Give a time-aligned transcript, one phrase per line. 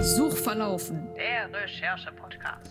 [0.00, 1.08] Suchverlaufen.
[1.16, 2.70] Der Recherche-Podcast.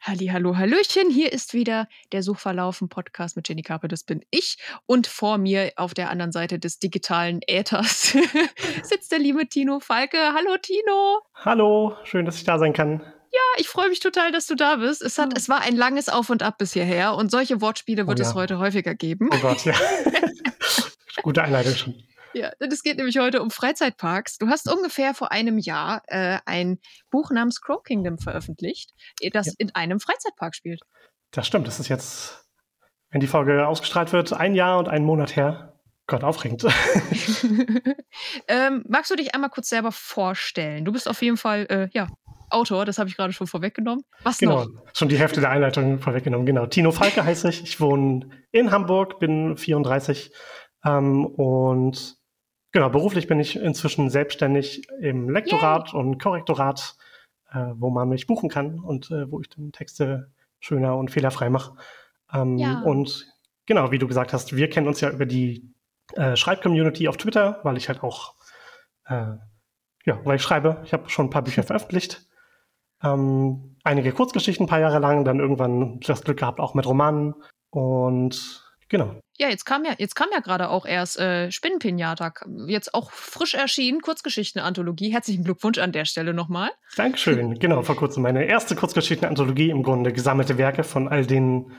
[0.00, 1.08] Halli, hallo, hallöchen.
[1.10, 3.86] Hier ist wieder der Suchverlaufen-Podcast mit Jenny Kappe.
[3.86, 4.58] Das bin ich.
[4.86, 8.16] Und vor mir auf der anderen Seite des digitalen Äthers
[8.82, 10.18] sitzt der liebe Tino Falke.
[10.18, 11.20] Hallo, Tino.
[11.36, 13.00] Hallo, schön, dass ich da sein kann.
[13.34, 15.02] Ja, ich freue mich total, dass du da bist.
[15.02, 18.20] Es, hat, es war ein langes Auf und Ab bis hierher und solche Wortspiele wird
[18.20, 18.28] oh, ja.
[18.28, 19.28] es heute häufiger geben.
[19.32, 19.74] Oh Gott, ja.
[21.22, 21.94] Gute Einleitung schon.
[22.32, 24.38] Ja, es geht nämlich heute um Freizeitparks.
[24.38, 26.78] Du hast ungefähr vor einem Jahr äh, ein
[27.10, 28.92] Buch namens Crow Kingdom veröffentlicht,
[29.32, 29.52] das ja.
[29.58, 30.82] in einem Freizeitpark spielt.
[31.32, 31.66] Das stimmt.
[31.66, 32.44] Das ist jetzt,
[33.10, 35.72] wenn die Folge ausgestrahlt wird, ein Jahr und einen Monat her.
[36.06, 36.64] Gott, aufregend.
[38.48, 40.84] ähm, magst du dich einmal kurz selber vorstellen?
[40.84, 42.06] Du bist auf jeden Fall, äh, ja,
[42.50, 44.04] Autor, das habe ich gerade schon vorweggenommen.
[44.22, 44.82] Was genau, noch?
[44.92, 46.66] schon die Hälfte der Einleitung vorweggenommen, genau.
[46.66, 47.62] Tino Falke heiße ich.
[47.62, 50.32] Ich wohne in Hamburg, bin 34
[50.84, 52.18] ähm, und
[52.74, 56.00] Genau, beruflich bin ich inzwischen selbstständig im Lektorat Yay.
[56.00, 56.96] und Korrektorat,
[57.52, 61.50] äh, wo man mich buchen kann und äh, wo ich dann Texte schöner und fehlerfrei
[61.50, 61.76] mache.
[62.32, 62.80] Ähm, ja.
[62.80, 63.32] Und
[63.66, 65.72] genau, wie du gesagt hast, wir kennen uns ja über die
[66.14, 68.34] äh, Schreibcommunity auf Twitter, weil ich halt auch,
[69.06, 69.36] äh,
[70.04, 70.82] ja, weil ich schreibe.
[70.84, 72.26] Ich habe schon ein paar Bücher veröffentlicht.
[73.04, 77.34] Ähm, einige Kurzgeschichten ein paar Jahre lang, dann irgendwann das Glück gehabt, auch mit Romanen.
[77.70, 79.16] Und Genau.
[79.38, 82.32] Ja, jetzt kam ja, jetzt kam ja gerade auch erst äh, Spinnenpinata,
[82.68, 85.12] jetzt auch frisch erschienen, Kurzgeschichten-Anthologie.
[85.12, 86.70] Herzlichen Glückwunsch an der Stelle nochmal.
[86.96, 87.54] Dankeschön.
[87.58, 91.72] genau, vor kurzem meine erste Kurzgeschichten-Anthologie, im Grunde gesammelte Werke von all den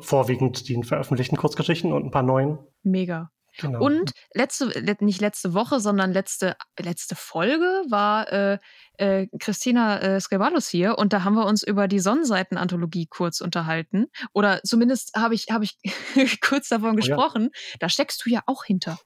[0.00, 2.58] vorwiegend den veröffentlichten Kurzgeschichten und ein paar neuen.
[2.82, 3.30] Mega.
[3.58, 3.80] Genau.
[3.82, 8.58] Und letzte, nicht letzte Woche, sondern letzte, letzte Folge war äh,
[8.98, 14.06] äh, Christina äh, Scribalus hier und da haben wir uns über die Sonnenseiten-Anthologie kurz unterhalten.
[14.32, 15.78] Oder zumindest habe ich, hab ich
[16.40, 17.48] kurz davon gesprochen.
[17.50, 17.76] Oh, ja.
[17.80, 18.98] Da steckst du ja auch hinter.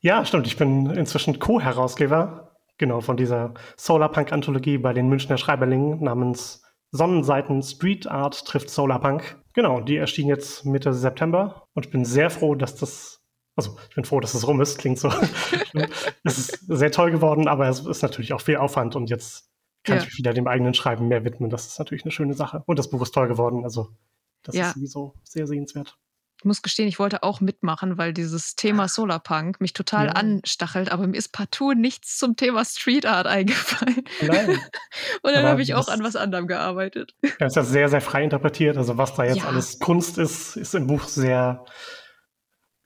[0.00, 0.46] Ja, stimmt.
[0.46, 8.06] Ich bin inzwischen Co-Herausgeber, genau, von dieser Solarpunk-Anthologie bei den Münchner Schreiberlingen namens Sonnenseiten Street
[8.06, 9.42] Art trifft Solarpunk.
[9.52, 13.17] Genau, die erschien jetzt Mitte September und ich bin sehr froh, dass das
[13.58, 15.08] also ich bin froh, dass es rum ist, klingt so.
[16.22, 19.50] es ist sehr toll geworden, aber es ist natürlich auch viel Aufwand und jetzt
[19.82, 20.04] kann ja.
[20.04, 21.50] ich wieder dem eigenen Schreiben mehr widmen.
[21.50, 22.62] Das ist natürlich eine schöne Sache.
[22.66, 23.88] Und das Buch ist toll geworden, also
[24.44, 24.68] das ja.
[24.68, 25.98] ist sowieso sehr sehenswert.
[26.38, 30.12] Ich muss gestehen, ich wollte auch mitmachen, weil dieses Thema Solarpunk mich total ja.
[30.12, 34.04] anstachelt, aber mir ist partout nichts zum Thema Street Art eingefallen.
[34.24, 34.50] Nein.
[35.22, 37.16] Und dann habe ich auch an was anderem gearbeitet.
[37.40, 38.76] Ja, ist ja sehr, sehr frei interpretiert.
[38.76, 41.64] Also was da jetzt alles Kunst ist, ist im Buch sehr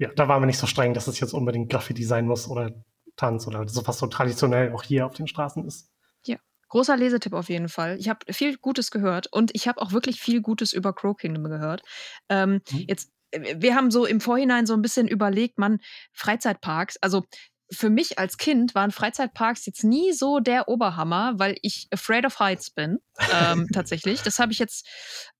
[0.02, 2.72] ja, da waren wir nicht so streng, dass es jetzt unbedingt Graffiti sein muss oder
[3.16, 5.90] Tanz oder so was so traditionell auch hier auf den Straßen ist.
[6.26, 7.98] Ja, großer Lesetipp auf jeden Fall.
[8.00, 11.44] Ich habe viel Gutes gehört und ich habe auch wirklich viel Gutes über Crow Kingdom
[11.44, 11.82] gehört.
[12.28, 12.84] Ähm, mhm.
[12.88, 15.78] Jetzt, wir haben so im Vorhinein so ein bisschen überlegt, man,
[16.12, 17.22] Freizeitparks, also
[17.70, 22.40] für mich als Kind waren Freizeitparks jetzt nie so der Oberhammer, weil ich afraid of
[22.40, 22.98] heights bin,
[23.32, 24.22] ähm, tatsächlich.
[24.22, 24.84] Das habe ich jetzt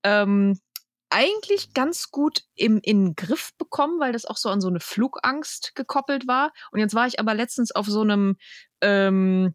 [0.05, 0.57] ähm,
[1.13, 4.81] eigentlich ganz gut im, in den Griff bekommen, weil das auch so an so eine
[4.81, 6.53] Flugangst gekoppelt war.
[6.71, 8.37] Und jetzt war ich aber letztens auf so einem,
[8.81, 9.55] ähm,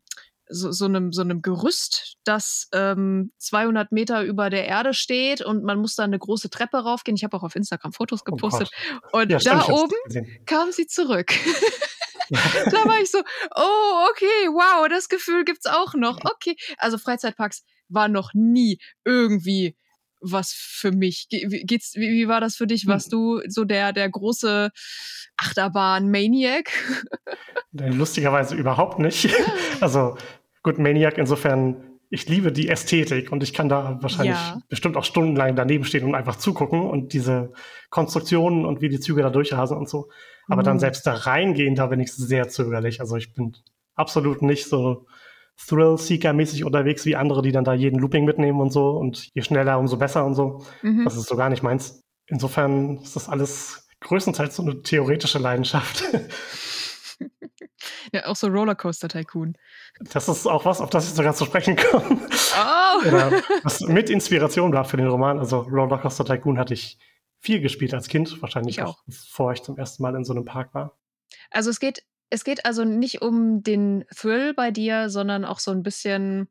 [0.49, 5.63] so, so, einem, so einem Gerüst, das ähm, 200 Meter über der Erde steht und
[5.63, 7.17] man muss da eine große Treppe raufgehen.
[7.17, 8.69] Ich habe auch auf Instagram Fotos oh gepostet.
[9.11, 11.33] Oh und ja, da stimmt, oben kam sie zurück.
[12.29, 13.19] da war ich so,
[13.55, 16.19] oh, okay, wow, das Gefühl gibt's auch noch.
[16.23, 16.55] Okay.
[16.77, 19.75] Also Freizeitparks war noch nie irgendwie
[20.31, 21.27] was für mich.
[21.29, 22.87] Geht's, wie, wie war das für dich?
[22.87, 23.19] Warst hm.
[23.19, 24.71] du so der, der große
[25.37, 26.71] Achterbahn-Maniac?
[27.71, 29.29] Lustigerweise überhaupt nicht.
[29.79, 30.17] Also
[30.63, 34.59] gut, Maniac insofern, ich liebe die Ästhetik und ich kann da wahrscheinlich ja.
[34.69, 37.53] bestimmt auch stundenlang daneben stehen und einfach zugucken und diese
[37.91, 40.09] Konstruktionen und wie die Züge da durchrasen und so.
[40.47, 40.65] Aber mhm.
[40.65, 43.01] dann selbst da reingehen, da bin ich sehr zögerlich.
[43.01, 43.55] Also ich bin
[43.93, 45.05] absolut nicht so
[45.65, 48.91] Thrill-Seeker-mäßig unterwegs wie andere, die dann da jeden Looping mitnehmen und so.
[48.91, 50.63] Und je schneller, umso besser und so.
[50.81, 51.03] Mhm.
[51.03, 52.01] Das ist so gar nicht meins.
[52.27, 56.03] Insofern ist das alles größtenteils so eine theoretische Leidenschaft.
[58.13, 59.57] Ja, auch so Rollercoaster Tycoon.
[59.99, 62.19] Das ist auch was, auf das ich sogar zu sprechen komme.
[62.57, 63.07] Oh.
[63.07, 63.31] Oder
[63.63, 65.39] was mit Inspiration war für den Roman.
[65.39, 66.97] Also Rollercoaster Tycoon hatte ich
[67.39, 70.45] viel gespielt als Kind, wahrscheinlich ich auch, bevor ich zum ersten Mal in so einem
[70.45, 70.97] Park war.
[71.51, 75.71] Also es geht es geht also nicht um den Thrill bei dir, sondern auch so
[75.71, 76.49] ein bisschen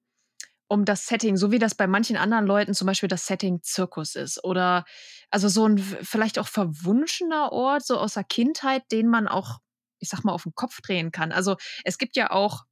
[0.69, 4.17] um das Setting, so wie das bei manchen anderen Leuten zum Beispiel das Setting Zirkus
[4.17, 4.43] ist.
[4.43, 4.85] Oder
[5.31, 9.59] also so ein vielleicht auch verwunschener Ort, so aus der Kindheit, den man auch,
[10.01, 11.31] ich sag mal, auf den Kopf drehen kann.
[11.31, 12.65] Also es gibt ja auch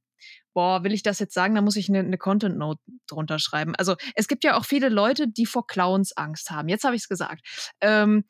[0.55, 1.53] boah, will ich das jetzt sagen?
[1.53, 3.75] Da muss ich eine, eine Content Note drunter schreiben.
[3.75, 6.69] Also es gibt ja auch viele Leute, die vor Clowns Angst haben.
[6.69, 7.45] Jetzt habe ich es gesagt.
[7.81, 8.23] Ähm,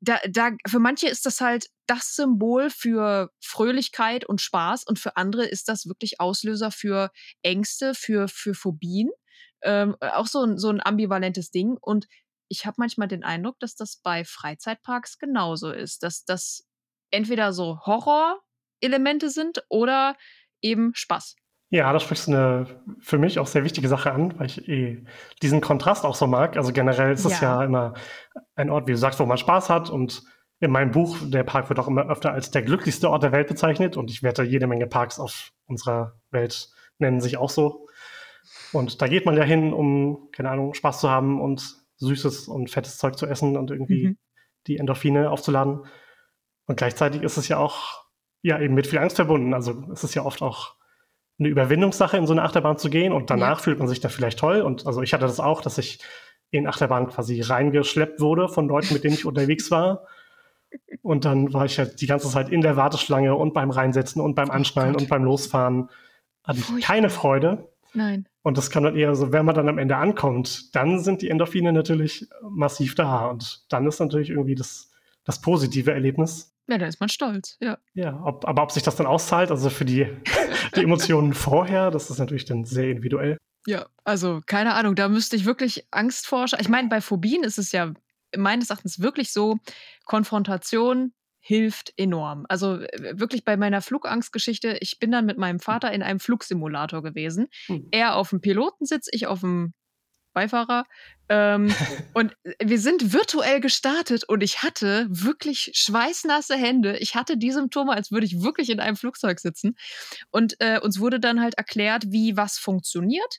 [0.00, 5.16] da, da, für manche ist das halt das Symbol für Fröhlichkeit und Spaß und für
[5.16, 7.10] andere ist das wirklich Auslöser für
[7.42, 9.10] Ängste, für, für Phobien.
[9.62, 11.76] Ähm, auch so ein, so ein ambivalentes Ding.
[11.80, 12.08] Und
[12.48, 16.66] ich habe manchmal den Eindruck, dass das bei Freizeitparks genauso ist, dass das
[17.12, 20.16] entweder so Horror-Elemente sind oder
[20.60, 21.36] eben Spaß.
[21.70, 22.66] Ja, da sprichst du eine
[22.98, 25.04] für mich auch sehr wichtige Sache an, weil ich eh
[25.42, 26.56] diesen Kontrast auch so mag.
[26.56, 27.58] Also generell ist es ja.
[27.58, 27.94] ja immer
[28.54, 29.90] ein Ort, wie du sagst, wo man Spaß hat.
[29.90, 30.22] Und
[30.60, 33.48] in meinem Buch, der Park wird auch immer öfter als der glücklichste Ort der Welt
[33.48, 33.98] bezeichnet.
[33.98, 37.86] Und ich wette, jede Menge Parks auf unserer Welt nennen sich auch so.
[38.72, 42.70] Und da geht man ja hin, um, keine Ahnung, Spaß zu haben und süßes und
[42.70, 44.18] fettes Zeug zu essen und irgendwie mhm.
[44.66, 45.84] die Endorphine aufzuladen.
[46.66, 48.04] Und gleichzeitig ist es ja auch
[48.40, 49.52] ja eben mit viel Angst verbunden.
[49.52, 50.77] Also es ist ja oft auch
[51.38, 53.62] eine Überwindungssache, in so eine Achterbahn zu gehen und danach ja.
[53.62, 54.60] fühlt man sich da vielleicht toll.
[54.60, 56.00] Und also ich hatte das auch, dass ich
[56.50, 60.06] in Achterbahn quasi reingeschleppt wurde von Leuten, mit denen ich unterwegs war.
[61.02, 64.34] Und dann war ich halt die ganze Zeit in der Warteschlange und beim Reinsetzen und
[64.34, 65.88] beim oh Anschnallen oh und beim Losfahren.
[66.44, 67.68] Hatte ich keine Freude.
[67.94, 68.26] Nein.
[68.42, 71.30] Und das kann dann eher so, wenn man dann am Ende ankommt, dann sind die
[71.30, 73.26] Endorphine natürlich massiv da.
[73.26, 74.90] Und dann ist natürlich irgendwie das,
[75.24, 76.54] das positive Erlebnis.
[76.66, 77.78] Ja, da ist man stolz, ja.
[77.94, 80.06] Ja, ob, aber ob sich das dann auszahlt, also für die,
[80.76, 83.38] die Emotionen vorher, das ist natürlich dann sehr individuell.
[83.66, 86.58] Ja, also keine Ahnung, da müsste ich wirklich Angst forschen.
[86.60, 87.92] Ich meine, bei Phobien ist es ja
[88.36, 89.58] meines Erachtens wirklich so,
[90.04, 92.44] Konfrontation hilft enorm.
[92.48, 92.80] Also
[93.12, 97.48] wirklich bei meiner Flugangstgeschichte, ich bin dann mit meinem Vater in einem Flugsimulator gewesen.
[97.66, 97.88] Hm.
[97.90, 99.72] Er auf dem Pilotensitz, ich auf dem
[100.38, 100.84] Beifahrer.
[101.28, 101.68] Ähm,
[102.14, 106.96] und wir sind virtuell gestartet und ich hatte wirklich schweißnasse Hände.
[106.98, 109.76] Ich hatte die Symptome, als würde ich wirklich in einem Flugzeug sitzen.
[110.30, 113.38] Und äh, uns wurde dann halt erklärt, wie was funktioniert.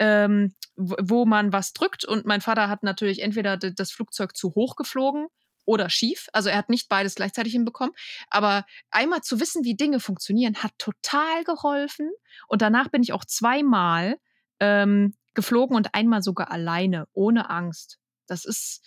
[0.00, 2.04] Ähm, wo man was drückt.
[2.04, 5.28] Und mein Vater hat natürlich entweder das Flugzeug zu hoch geflogen
[5.66, 6.26] oder schief.
[6.32, 7.94] Also er hat nicht beides gleichzeitig hinbekommen.
[8.28, 12.10] Aber einmal zu wissen, wie Dinge funktionieren, hat total geholfen.
[12.48, 14.16] Und danach bin ich auch zweimal
[14.58, 17.98] ähm, geflogen und einmal sogar alleine, ohne Angst.
[18.26, 18.82] Das ist,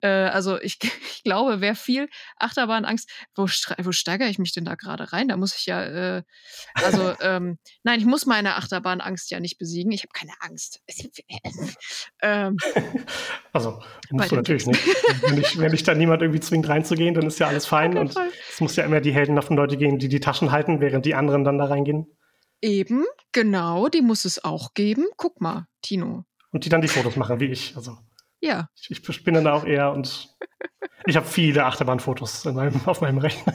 [0.00, 4.74] äh, also ich, ich glaube, wer viel Achterbahnangst, wo, wo steigere ich mich denn da
[4.74, 5.28] gerade rein?
[5.28, 6.22] Da muss ich ja, äh,
[6.74, 9.92] also ähm, nein, ich muss meine Achterbahnangst ja nicht besiegen.
[9.92, 10.80] Ich habe keine Angst.
[12.22, 12.56] ähm,
[13.52, 14.86] also musst du natürlich nicht.
[15.22, 17.96] wenn, ich, wenn dich da niemand irgendwie zwingt reinzugehen, dann ist ja alles fein.
[17.96, 18.14] Und
[18.50, 21.44] es muss ja immer die heldenhaften Leute gehen, die die Taschen halten, während die anderen
[21.44, 22.06] dann da reingehen.
[22.62, 25.06] Eben, genau, die muss es auch geben.
[25.16, 26.24] Guck mal, Tino.
[26.52, 27.76] Und die dann die Fotos machen, wie ich.
[27.76, 27.98] Also,
[28.40, 28.68] ja.
[28.88, 30.34] Ich, ich bin dann auch eher und
[31.06, 33.54] ich habe viele Achterbahnfotos meinem, auf meinem Rechner.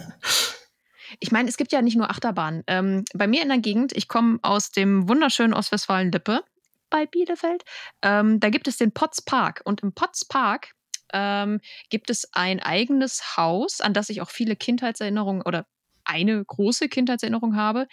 [1.20, 2.64] Ich meine, es gibt ja nicht nur Achterbahnen.
[2.68, 6.42] Ähm, bei mir in der Gegend, ich komme aus dem wunderschönen Ostwestfalen-Lippe
[6.90, 7.64] bei Bielefeld,
[8.02, 9.62] ähm, da gibt es den Potts Park.
[9.66, 10.74] Und im Potts Park
[11.14, 11.60] ähm,
[11.90, 15.66] gibt es ein eigenes Haus, an das ich auch viele Kindheitserinnerungen oder
[16.06, 17.88] eine große Kindheitserinnerung habe,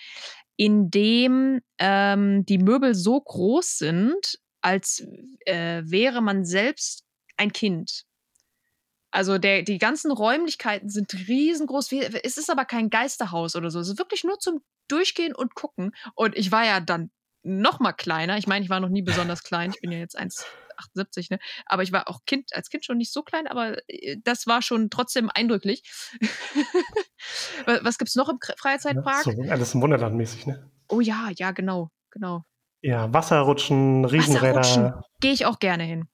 [0.59, 5.07] in dem ähm, die Möbel so groß sind, als
[5.47, 7.05] äh, wäre man selbst
[7.37, 8.05] ein Kind.
[9.13, 11.93] Also der, die ganzen Räumlichkeiten sind riesengroß.
[12.25, 13.79] Es ist aber kein Geisterhaus oder so.
[13.79, 15.95] Es ist wirklich nur zum Durchgehen und gucken.
[16.15, 17.11] Und ich war ja dann
[17.45, 18.37] noch mal kleiner.
[18.37, 19.71] Ich meine, ich war noch nie besonders klein.
[19.71, 20.17] Ich bin ja jetzt
[20.79, 21.39] 1,78, ne?
[21.67, 24.63] Aber ich war auch Kind, als Kind schon nicht so klein, aber äh, das war
[24.63, 25.83] schon trotzdem eindrücklich.
[27.83, 29.27] Was gibt's noch im Freizeitpark?
[29.27, 30.71] Ja, so alles im Wunderland mäßig, ne?
[30.89, 32.45] Oh ja, ja, genau, genau.
[32.81, 34.61] Ja, Wasserrutschen, Riesenräder.
[34.61, 35.03] Wasserrutschen.
[35.21, 36.09] Gehe ich auch gerne hin.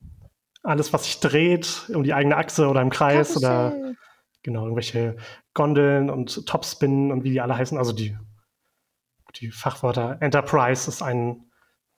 [0.63, 3.73] Alles, was sich dreht, um die eigene Achse oder im Kreis Karussell.
[3.73, 3.95] oder
[4.43, 5.17] genau, irgendwelche
[5.53, 7.77] Gondeln und Topspinnen und wie die alle heißen.
[7.77, 8.17] Also die,
[9.37, 10.19] die Fachwörter.
[10.21, 11.51] Enterprise ist ein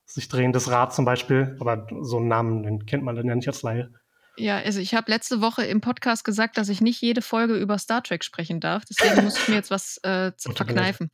[0.07, 3.49] sich drehendes Rad zum Beispiel, aber so einen Namen den kennt man dann ja nicht
[3.49, 3.91] als Laie.
[4.39, 7.79] Ja, also ich habe letzte Woche im Podcast gesagt, dass ich nicht jede Folge über
[7.79, 8.85] Star Trek sprechen darf.
[8.85, 11.11] Deswegen muss ich mir jetzt was äh, verkneifen.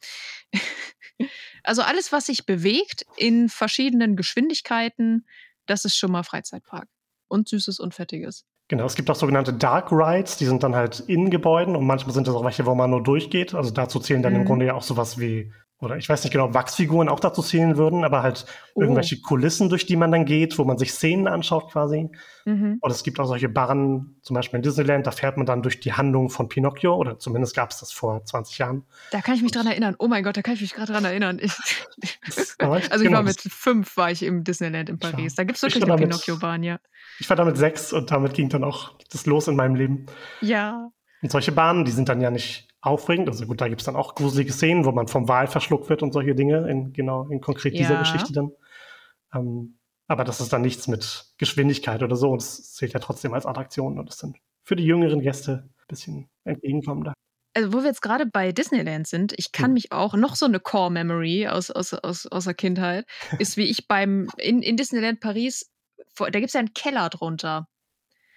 [1.62, 5.26] also alles, was sich bewegt in verschiedenen Geschwindigkeiten,
[5.66, 6.88] das ist schon mal Freizeitpark.
[7.28, 8.44] Und Süßes und Fettiges.
[8.68, 12.14] Genau, es gibt auch sogenannte Dark Rides, die sind dann halt in Gebäuden und manchmal
[12.14, 13.54] sind das auch welche, wo man nur durchgeht.
[13.54, 14.40] Also dazu zählen dann mhm.
[14.40, 15.52] im Grunde ja auch sowas wie
[15.82, 18.82] oder ich weiß nicht genau, ob Wachsfiguren auch dazu zählen würden, aber halt oh.
[18.82, 22.08] irgendwelche Kulissen, durch die man dann geht, wo man sich Szenen anschaut quasi.
[22.44, 22.78] Mhm.
[22.80, 25.80] Oder es gibt auch solche Barren, zum Beispiel in Disneyland, da fährt man dann durch
[25.80, 28.84] die Handlung von Pinocchio, oder zumindest gab es das vor 20 Jahren.
[29.10, 29.96] Da kann ich mich dran erinnern.
[29.98, 31.40] Oh mein Gott, da kann ich mich gerade dran erinnern.
[32.24, 35.34] Ich, also ich genau, war mit fünf war ich im Disneyland in Paris.
[35.34, 36.78] Da gibt es wirklich eine Pinocchio-Bahn, ja.
[37.18, 40.06] Ich war damit sechs und damit ging dann auch das los in meinem Leben.
[40.40, 40.90] Ja.
[41.22, 43.28] Und solche Bahnen, die sind dann ja nicht aufregend.
[43.28, 46.02] Also gut, da gibt es dann auch gruselige Szenen, wo man vom Wal verschluckt wird
[46.02, 48.00] und solche Dinge, in, genau, in konkret dieser Ja.
[48.00, 48.50] Geschichte dann.
[49.34, 52.30] Ähm, aber das ist dann nichts mit Geschwindigkeit oder so.
[52.30, 55.84] Und es zählt ja trotzdem als Attraktion und ist dann für die jüngeren Gäste ein
[55.88, 57.14] bisschen entgegenkommender.
[57.54, 59.74] Also, wo wir jetzt gerade bei Disneyland sind, ich kann Hm.
[59.74, 63.06] mich auch noch so eine Core-Memory aus, aus, aus, aus der Kindheit,
[63.38, 65.70] ist wie ich beim in, in Disneyland Paris,
[66.16, 67.66] da gibt es ja einen Keller drunter,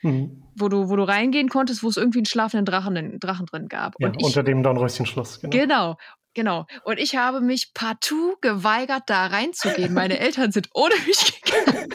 [0.05, 0.43] Mhm.
[0.55, 3.95] wo du, wo du reingehen konntest, wo es irgendwie einen schlafenden Drachen, Drachen drin gab.
[3.99, 5.41] Ja, Und ich, unter dem Dornröschenschluss.
[5.41, 5.51] Genau.
[5.51, 5.97] Genau,
[6.33, 6.65] genau.
[6.85, 9.93] Und ich habe mich partout geweigert, da reinzugehen.
[9.93, 11.93] Meine Eltern sind ohne mich gegangen.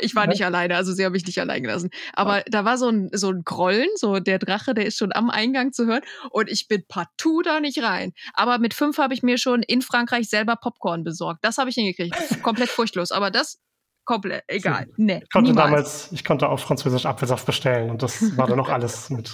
[0.00, 0.30] Ich war Ja.
[0.30, 1.90] nicht alleine, also sie haben mich nicht allein gelassen.
[2.14, 5.30] Aber da war so ein, so ein Grollen, so der Drache, der ist schon am
[5.30, 6.02] Eingang zu hören.
[6.30, 8.12] Und ich bin partout da nicht rein.
[8.34, 11.44] Aber mit fünf habe ich mir schon in Frankreich selber Popcorn besorgt.
[11.44, 12.42] Das habe ich hingekriegt.
[12.42, 13.10] Komplett furchtlos.
[13.10, 13.58] Aber das
[14.04, 14.88] komplett egal.
[14.96, 15.66] Nee, Ich konnte niemals.
[15.70, 19.32] damals, ich konnte auf Französisch Apfelsaft bestellen und das war dann noch alles mit,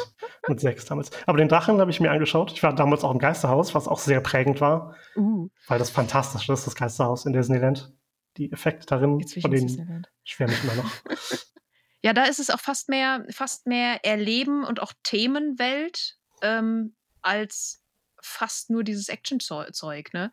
[0.49, 1.11] mit sechs damals.
[1.27, 2.53] Aber den Drachen habe ich mir angeschaut.
[2.53, 6.49] Ich war damals auch im Geisterhaus, was auch sehr prägend war, Uh, weil das fantastisch
[6.49, 7.93] ist, das Geisterhaus in Disneyland.
[8.37, 10.91] Die Effekte darin, jetzt von denen schwärme ich immer noch.
[12.03, 17.83] Ja, da ist es auch fast mehr, fast mehr Erleben und auch Themenwelt ähm, als
[18.23, 20.33] fast nur dieses Action-Zeug, ne?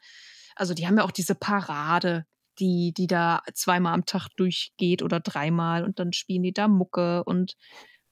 [0.55, 2.25] Also die haben ja auch diese Parade,
[2.59, 7.23] die, die da zweimal am Tag durchgeht oder dreimal und dann spielen die da Mucke
[7.23, 7.55] und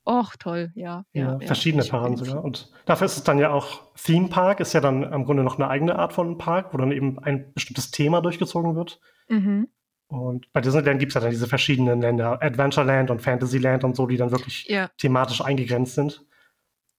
[0.07, 1.05] och, toll, ja.
[1.13, 2.43] Ja, ja, verschiedene bin- sogar.
[2.43, 5.57] Und dafür ist es dann ja auch Theme Park, ist ja dann im Grunde noch
[5.57, 8.99] eine eigene Art von Park, wo dann eben ein bestimmtes Thema durchgezogen wird.
[9.29, 9.67] Mhm.
[10.07, 14.05] Und bei Disneyland gibt es ja dann diese verschiedenen Länder, Adventureland und Fantasyland und so,
[14.05, 16.23] die dann wirklich Ja, thematisch eingegrenzt sind.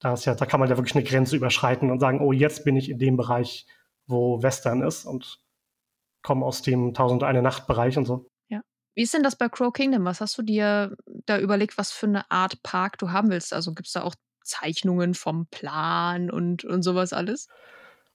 [0.01, 2.65] Da, ist ja, da kann man ja wirklich eine Grenze überschreiten und sagen, oh, jetzt
[2.65, 3.67] bin ich in dem Bereich,
[4.07, 5.41] wo Western ist und
[6.27, 8.27] komme aus dem Tausend eine Nacht Bereich und so.
[8.99, 10.07] Wie ist denn das bei Crow Kingdom?
[10.07, 13.53] Was hast du dir da überlegt, was für eine Art Park du haben willst?
[13.53, 17.47] Also gibt es da auch Zeichnungen vom Plan und, und sowas alles?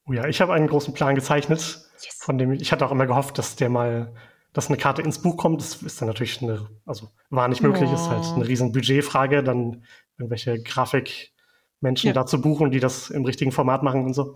[0.07, 2.17] Oh ja, ich habe einen großen Plan gezeichnet, Yes.
[2.19, 4.11] von dem ich, ich hatte auch immer gehofft, dass der mal,
[4.53, 5.61] dass eine Karte ins Buch kommt.
[5.61, 8.37] Das ist dann natürlich eine, also war nicht möglich, ist halt Oh.
[8.37, 9.85] eine riesen Budgetfrage, dann
[10.17, 12.13] irgendwelche Grafikmenschen Ja.
[12.13, 14.35] dazu buchen, die das im richtigen Format machen und so.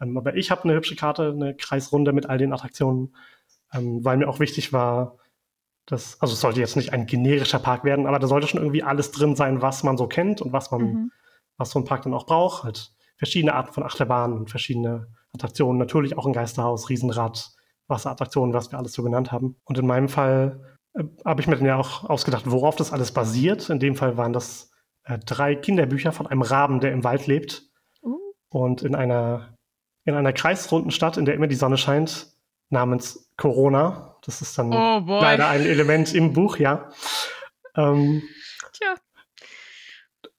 [0.00, 3.14] Ähm, aber ich habe eine hübsche Karte, eine Kreisrunde mit all den Attraktionen,
[3.72, 5.18] ähm, weil mir auch wichtig war,
[5.86, 8.82] dass, also es sollte jetzt nicht ein generischer Park werden, aber da sollte schon irgendwie
[8.82, 11.12] alles drin sein, was man so kennt und was man, Mhm.
[11.56, 12.64] was so ein Park dann auch braucht.
[12.64, 17.50] Halt verschiedene Arten von Achterbahnen und verschiedene Attraktionen, natürlich auch ein Geisterhaus, Riesenrad,
[17.88, 19.56] Wasserattraktionen, was wir alles so genannt haben.
[19.64, 23.12] Und in meinem Fall äh, habe ich mir dann ja auch ausgedacht, worauf das alles
[23.12, 23.68] basiert.
[23.70, 24.70] In dem Fall waren das
[25.04, 27.64] äh, drei Kinderbücher von einem Raben, der im Wald lebt
[28.02, 28.18] Uh.
[28.50, 29.51] und in einer,
[30.04, 32.28] in einer kreisrunden Stadt, in der immer die Sonne scheint,
[32.70, 34.16] namens Corona.
[34.24, 36.90] Das ist dann Oh leider ein Element im Buch, ja.
[37.76, 38.22] Ähm,
[38.72, 38.94] Tja.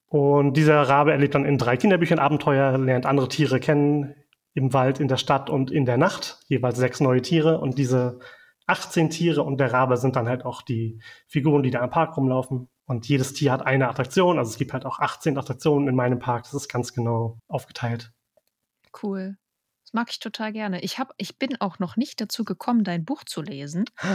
[0.07, 4.15] und dieser Rabe erlebt dann in drei Kinderbüchern Abenteuer, lernt andere Tiere kennen,
[4.53, 7.59] im Wald, in der Stadt und in der Nacht, jeweils sechs neue Tiere.
[7.59, 8.19] Und diese
[8.67, 12.15] 18 Tiere und der Rabe sind dann halt auch die Figuren, die da im Park
[12.17, 12.69] rumlaufen.
[12.85, 14.37] Und jedes Tier hat eine Attraktion.
[14.37, 16.43] Also es gibt halt auch 18 Attraktionen in meinem Park.
[16.43, 18.11] Das ist ganz genau aufgeteilt.
[19.01, 19.37] Cool.
[19.93, 20.81] Mag ich total gerne.
[20.81, 23.85] Ich, hab, ich bin auch noch nicht dazu gekommen, dein Buch zu lesen.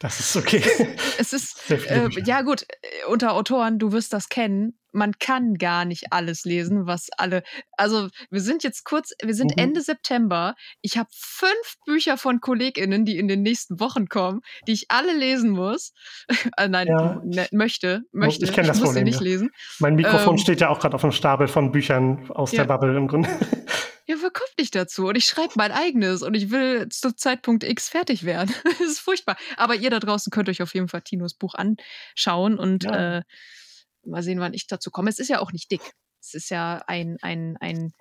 [0.00, 0.60] Das ist okay.
[1.18, 4.76] Es ist, äh, ja gut, äh, unter Autoren, du wirst das kennen.
[4.92, 7.44] Man kann gar nicht alles lesen, was alle.
[7.76, 9.62] Also, wir sind jetzt kurz, wir sind Mhm.
[9.62, 10.56] Ende September.
[10.82, 15.16] Ich habe fünf Bücher von KollegInnen, die in den nächsten Wochen kommen, die ich alle
[15.16, 15.92] lesen muss.
[16.58, 17.22] äh, nein, Ja.
[17.24, 18.44] ne, möchte, möchte.
[18.44, 19.22] ich kenn das muss sie Problem, nicht ja.
[19.24, 19.50] lesen.
[19.78, 22.64] Mein Mikrofon Ähm, steht ja auch gerade auf einem Stapel von Büchern aus Ja.
[22.64, 23.30] der Bubble im Grunde.
[24.06, 25.06] Ja, wer kommt nicht dazu?
[25.08, 28.54] Und ich schreibe mein eigenes und ich will zu Zeitpunkt X fertig werden.
[28.64, 29.36] das ist furchtbar.
[29.56, 33.18] Aber ihr da draußen könnt euch auf jeden Fall Tinos Buch anschauen und Ja.
[33.18, 33.22] äh,
[34.04, 35.08] mal sehen, wann ich dazu komme.
[35.08, 35.80] Es ist ja auch nicht dick.
[36.20, 37.92] Es ist ja ein, ein, ein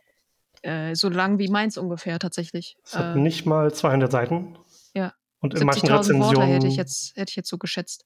[0.62, 2.76] äh, so lang wie meins ungefähr tatsächlich.
[2.84, 4.58] Es hat Äh, nicht mal 200 Seiten.
[4.94, 5.14] Ja.
[5.40, 6.22] Und in manchen 70.000 Rezensionen.
[6.38, 8.06] Worte hätte ich, jetzt, hätte ich jetzt so geschätzt.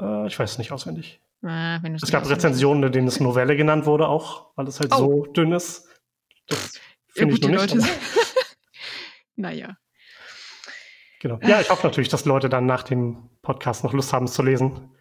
[0.00, 1.20] Äh, ich weiß es nicht auswendig.
[1.40, 4.96] Du's Es gab Rezensionen, in denen es Novelle genannt wurde, auch, weil es halt Oh.
[5.24, 5.86] so dünn ist.
[6.48, 6.72] Das
[7.18, 7.74] Ja, finde ich gut, die nicht.
[7.74, 7.88] Leute.
[9.36, 9.76] naja.
[11.20, 11.38] Genau.
[11.42, 14.42] Ja, ich hoffe natürlich, dass Leute dann nach dem Podcast noch Lust haben, es zu
[14.42, 14.94] lesen.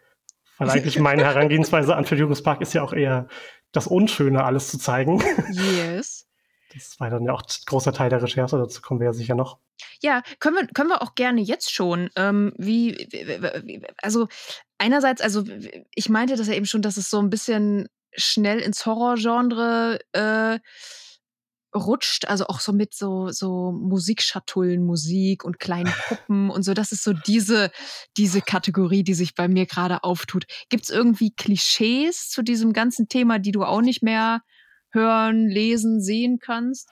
[0.57, 3.27] Weil eigentlich meine Herangehensweise an Vergnügungspark ist ja auch eher
[3.71, 5.24] das Unschöne, alles zu zeigen.
[5.51, 6.27] Yes.
[6.74, 9.36] Das war dann ja auch ein großer Teil der Recherche, dazu kommen wir ja sicher
[9.36, 9.59] noch.
[10.01, 12.09] Ja, können wir, können wir auch gerne jetzt schon.
[12.15, 13.07] Ähm, wie,
[14.01, 14.27] also
[14.77, 15.43] einerseits, also
[15.93, 20.59] ich meinte das ja eben schon, dass es so ein bisschen schnell ins Horrorgenre äh,
[21.77, 26.74] rutscht, also auch so mit so, so Musikschatullen, Musik und kleinen Puppen und so.
[26.74, 27.72] Das ist so diese,
[28.17, 30.46] diese Kategorie, die sich bei mir gerade auftut.
[30.69, 34.41] Gibt es irgendwie Klischees zu diesem ganzen Thema, die du auch nicht mehr
[34.91, 36.89] hören, lesen, sehen kannst?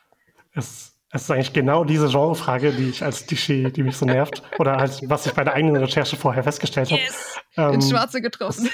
[0.54, 4.44] Es es ist eigentlich genau diese Genrefrage, die ich als Klischee, die mich so nervt,
[4.60, 7.02] oder als was ich bei der eigenen Recherche vorher festgestellt habe.
[7.02, 8.70] Yes, ähm, ins Schwarze getroffen.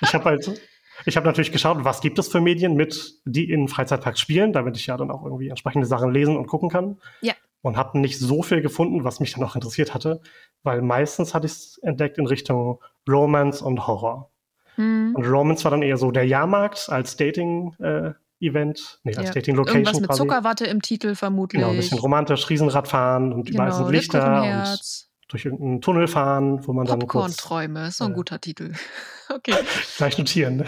[0.00, 0.60] ich habe halt,
[1.06, 4.76] ich habe natürlich geschaut, was gibt es für Medien mit, die in Freizeitparks spielen, damit
[4.76, 6.98] ich ja dann auch irgendwie entsprechende Sachen lesen und gucken kann.
[7.20, 7.34] Ja.
[7.62, 10.20] Und habe nicht so viel gefunden, was mich dann auch interessiert hatte,
[10.62, 14.30] weil meistens hatte ich es entdeckt in Richtung Romance und Horror.
[14.74, 15.14] Hm.
[15.14, 17.74] Und Romance war dann eher so der Jahrmarkt als Dating.
[17.78, 19.32] Äh, Event, nee, als ja.
[19.32, 19.78] Dating Location.
[19.78, 20.18] Irgendwas mit quasi.
[20.18, 21.58] Zuckerwatte im Titel vermutlich.
[21.58, 26.06] Genau, ein bisschen romantisch, Riesenrad fahren und genau, überall sind Lichter und durch irgendeinen Tunnel
[26.06, 28.72] fahren, wo man dann Popcorn-Träume, ist so ein äh, guter Titel.
[29.28, 29.54] okay.
[29.96, 30.64] Gleich notieren.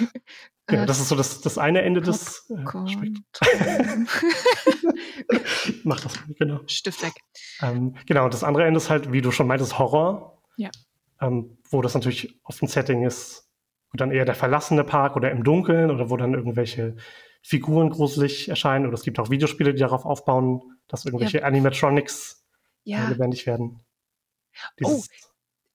[0.66, 2.54] genau, das ist so das, das eine Ende des äh,
[5.84, 6.60] Mach das, genau.
[6.66, 7.14] Stift weg.
[7.60, 10.42] Ähm, genau, das andere Ende ist halt, wie du schon meintest, Horror.
[10.56, 10.70] Ja.
[11.20, 13.48] Ähm, wo das natürlich oft ein Setting ist,
[13.90, 16.96] wo dann eher der verlassene Park oder im Dunkeln oder wo dann irgendwelche
[17.42, 18.86] Figuren gruselig erscheinen.
[18.86, 21.44] Oder es gibt auch Videospiele, die darauf aufbauen, dass irgendwelche ja.
[21.44, 22.44] Animatronics
[22.84, 23.08] äh, ja.
[23.08, 23.80] lebendig werden.
[24.78, 25.28] Dieses, oh,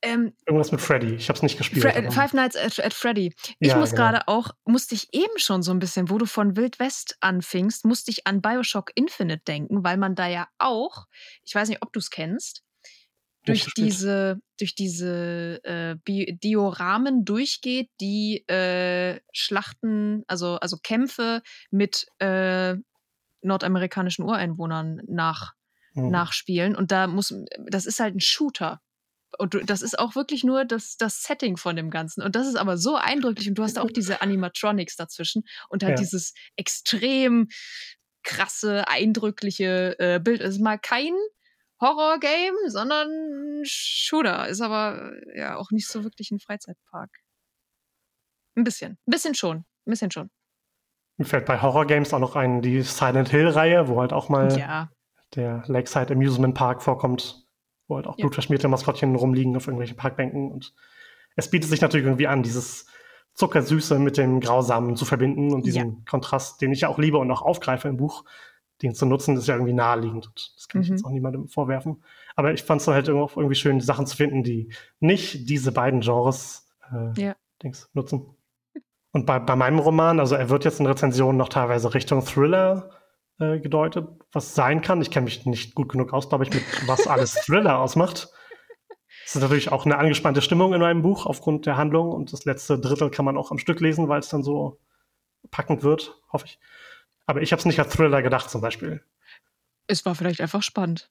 [0.04, 1.16] ähm, irgendwas mit Freddy.
[1.16, 1.82] Ich habe es nicht gespielt.
[1.82, 3.34] Fre Five Nights at, at Freddy.
[3.60, 4.04] Ich ja, muss genau.
[4.04, 7.86] gerade auch, musste ich eben schon so ein bisschen, wo du von Wild West anfingst,
[7.86, 11.06] musste ich an Bioshock Infinite denken, weil man da ja auch,
[11.46, 12.64] ich weiß nicht, ob du es kennst,
[13.46, 22.76] durch diese, durch diese äh, Dioramen durchgeht, die äh, Schlachten, also, also Kämpfe mit äh,
[23.42, 25.54] nordamerikanischen Ureinwohnern nach,
[25.94, 26.10] mhm.
[26.10, 26.76] nachspielen.
[26.76, 27.34] Und da muss,
[27.68, 28.82] das ist halt ein Shooter.
[29.40, 32.22] Und das ist auch wirklich nur das, das Setting von dem Ganzen.
[32.22, 33.50] Und das ist aber so eindrücklich.
[33.50, 36.04] Und du hast auch diese Animatronics dazwischen und halt ja.
[36.04, 37.48] dieses extrem
[38.24, 40.42] krasse, eindrückliche äh, Bild.
[40.42, 41.14] Es ist mal kein
[41.82, 44.48] Horror-Game, sondern ein Shooter.
[44.48, 47.10] Ist aber ja auch nicht so wirklich ein Freizeitpark.
[48.56, 48.94] Ein bisschen.
[49.08, 49.58] Ein bisschen schon.
[49.58, 50.30] Ein bisschen schon.
[51.18, 54.90] Mir fällt bei Horror-Games auch noch ein, die Silent Hill-Reihe, wo halt auch mal ja.
[55.36, 57.46] Der Lakeside Amusement Park vorkommt,
[57.88, 58.24] wo halt auch ja.
[58.24, 60.52] blutverschmierte Maskottchen rumliegen auf irgendwelchen Parkbänken.
[60.52, 60.74] Und
[61.36, 62.88] es bietet sich natürlich irgendwie an, dieses
[63.34, 65.98] Zuckersüße mit dem Grausamen zu verbinden und diesen ja.
[66.10, 68.26] Kontrast, den ich ja auch liebe und auch aufgreife im Buch,
[68.82, 70.32] den zu nutzen, ist ja irgendwie naheliegend.
[70.56, 71.08] Das kann ich jetzt mhm.
[71.08, 72.04] auch niemandem vorwerfen.
[72.36, 74.70] Aber ich fand es halt auch irgendwie schön, Sachen zu finden, die
[75.00, 77.36] nicht diese beiden Genres äh, ja.
[77.62, 78.26] Dings nutzen.
[79.12, 82.90] Und bei, bei meinem Roman, also er wird jetzt in Rezensionen noch teilweise Richtung Thriller
[83.40, 85.02] äh, gedeutet, was sein kann.
[85.02, 88.30] Ich kenne mich nicht gut genug aus, glaube ich, mit was alles Thriller ausmacht.
[89.26, 92.46] Es ist natürlich auch eine angespannte Stimmung in meinem Buch aufgrund der Handlung und das
[92.46, 94.80] letzte Drittel kann man auch am Stück lesen, weil es dann so
[95.50, 96.60] packend wird, hoffe ich.
[97.26, 99.04] Aber ich habe es nicht als Thriller gedacht, zum Beispiel.
[99.88, 101.10] Es war vielleicht einfach spannend.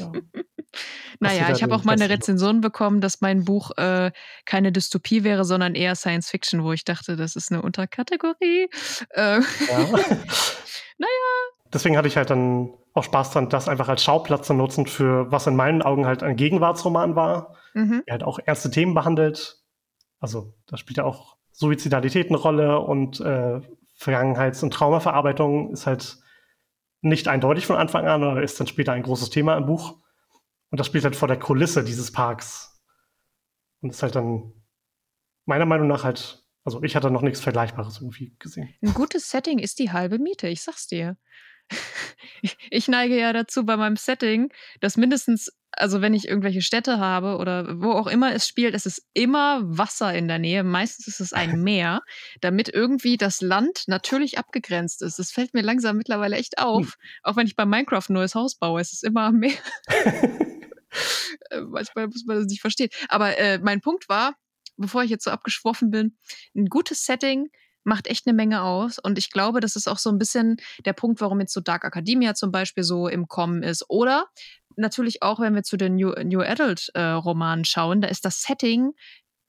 [0.00, 0.12] Ja.
[1.20, 4.10] naja, ich habe auch mal eine Rezension bekommen, dass mein Buch äh,
[4.44, 8.68] keine Dystopie wäre, sondern eher Science Fiction, wo ich dachte, das ist eine Unterkategorie.
[9.10, 9.40] Äh, ja.
[10.98, 11.30] naja.
[11.72, 15.30] Deswegen hatte ich halt dann auch Spaß dran, das einfach als Schauplatz zu nutzen für
[15.30, 18.02] was in meinen Augen halt ein Gegenwartsroman war, mhm.
[18.06, 19.58] der halt auch ernste Themen behandelt.
[20.18, 23.60] Also da spielt ja auch Suizidalität eine Rolle und äh,
[23.96, 26.18] Vergangenheits- und Traumaverarbeitung ist halt
[27.02, 29.98] nicht eindeutig von Anfang an, oder ist dann später ein großes Thema im Buch.
[30.70, 32.80] Und das spielt halt vor der Kulisse dieses Parks.
[33.80, 34.52] Und ist halt dann
[35.46, 38.74] meiner Meinung nach halt, also ich hatte noch nichts Vergleichbares irgendwie gesehen.
[38.82, 41.16] Ein gutes Setting ist die halbe Miete, ich sag's dir.
[42.70, 47.36] Ich neige ja dazu bei meinem Setting, dass mindestens also wenn ich irgendwelche Städte habe
[47.36, 50.64] oder wo auch immer es spielt, es ist immer Wasser in der Nähe.
[50.64, 52.02] Meistens ist es ein Meer,
[52.40, 55.18] damit irgendwie das Land natürlich abgegrenzt ist.
[55.18, 56.84] Das fällt mir langsam mittlerweile echt auf.
[56.84, 56.92] Hm.
[57.22, 59.58] Auch wenn ich bei Minecraft ein neues Haus baue, es ist immer am Meer.
[61.50, 62.90] Äh, manchmal muss man das nicht verstehen.
[63.08, 64.34] Aber äh, mein Punkt war,
[64.76, 66.16] bevor ich jetzt so abgeschworfen bin,
[66.56, 67.48] ein gutes Setting
[67.84, 68.98] macht echt eine Menge aus.
[68.98, 71.84] Und ich glaube, das ist auch so ein bisschen der Punkt, warum jetzt so Dark
[71.84, 73.84] Academia zum Beispiel so im Kommen ist.
[73.88, 74.26] Oder
[74.76, 78.42] natürlich auch, wenn wir zu den New, New Adult äh, Romanen schauen, da ist das
[78.42, 78.92] Setting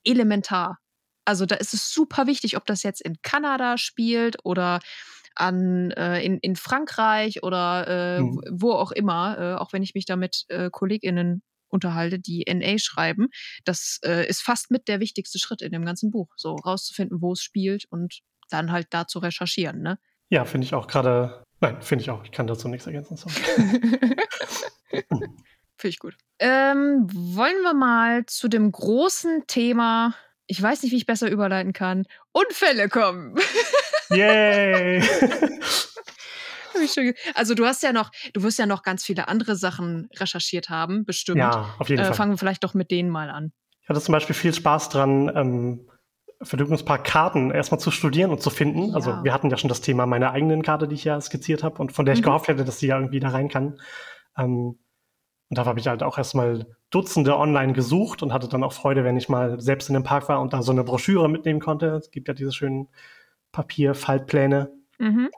[0.03, 0.79] elementar.
[1.25, 4.79] Also da ist es super wichtig, ob das jetzt in Kanada spielt oder
[5.35, 8.41] an, äh, in, in Frankreich oder äh, mhm.
[8.51, 12.77] wo auch immer, äh, auch wenn ich mich da mit äh, KollegInnen unterhalte, die NA
[12.77, 13.29] schreiben.
[13.63, 17.33] Das äh, ist fast mit der wichtigste Schritt in dem ganzen Buch, so rauszufinden, wo
[17.33, 19.81] es spielt und dann halt da zu recherchieren.
[19.81, 19.97] Ne?
[20.29, 21.43] Ja, finde ich auch gerade.
[21.61, 22.23] Nein, finde ich auch.
[22.23, 23.17] Ich kann dazu nichts ergänzen.
[25.11, 26.15] Finde ich gut.
[26.39, 30.15] Ähm, wollen wir mal zu dem großen Thema,
[30.47, 33.35] ich weiß nicht, wie ich besser überleiten kann, Unfälle kommen.
[34.09, 35.01] Yay!
[37.35, 41.05] also du hast ja noch, du wirst ja noch ganz viele andere Sachen recherchiert haben,
[41.05, 41.39] bestimmt.
[41.39, 42.13] Ja, auf jeden äh, Fall.
[42.13, 43.51] Fangen wir vielleicht doch mit denen mal an.
[43.81, 45.87] Ich hatte zum Beispiel viel Spaß dran, ähm,
[46.41, 48.95] Vergnügungspark-Karten erstmal zu studieren und zu finden.
[48.95, 49.15] Also, ja.
[49.15, 51.81] Also wir hatten ja schon das Thema meiner eigenen Karte, die ich ja skizziert habe
[51.81, 52.25] und von der ich mhm.
[52.25, 53.79] gehofft hätte, dass sie ja irgendwie da rein kann.
[54.37, 54.79] Ähm,
[55.51, 59.03] und da habe ich halt auch erstmal Dutzende online gesucht und hatte dann auch Freude,
[59.03, 61.87] wenn ich mal selbst in dem Park war und da so eine Broschüre mitnehmen konnte.
[61.87, 62.87] Es gibt ja diese schönen
[63.51, 65.29] Papierfaltpläne, mhm.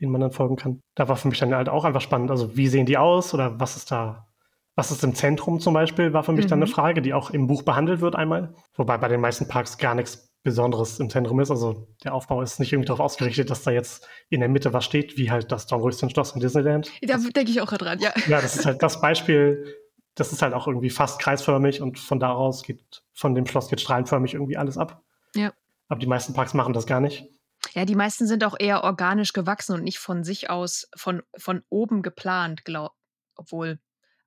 [0.00, 0.78] denen man dann folgen kann.
[0.94, 2.30] Da war für mich dann halt auch einfach spannend.
[2.30, 4.28] Also wie sehen die aus oder was ist da,
[4.76, 6.50] was ist im Zentrum zum Beispiel, war für mich mhm.
[6.50, 6.74] dann eine mhm.
[6.74, 8.54] Frage, die auch im Buch behandelt wird einmal.
[8.76, 11.50] Wobei bei den meisten Parks gar nichts Besonderes im Zentrum ist.
[11.50, 14.84] Also der Aufbau ist nicht irgendwie darauf ausgerichtet, dass da jetzt in der Mitte was
[14.84, 16.90] steht, wie halt das Dornröschen-Schloss in Disneyland.
[17.02, 18.12] Da denke ich auch dran, ja.
[18.26, 19.76] Ja, das ist halt das Beispiel,
[20.14, 23.80] das ist halt auch irgendwie fast kreisförmig und von daraus geht, von dem Schloss geht
[23.80, 25.02] strahlenförmig irgendwie alles ab.
[25.34, 25.52] Ja.
[25.88, 27.26] Aber die meisten Parks machen das gar nicht.
[27.74, 31.62] Ja, die meisten sind auch eher organisch gewachsen und nicht von sich aus, von, von
[31.68, 32.92] oben geplant, glaub,
[33.36, 33.78] obwohl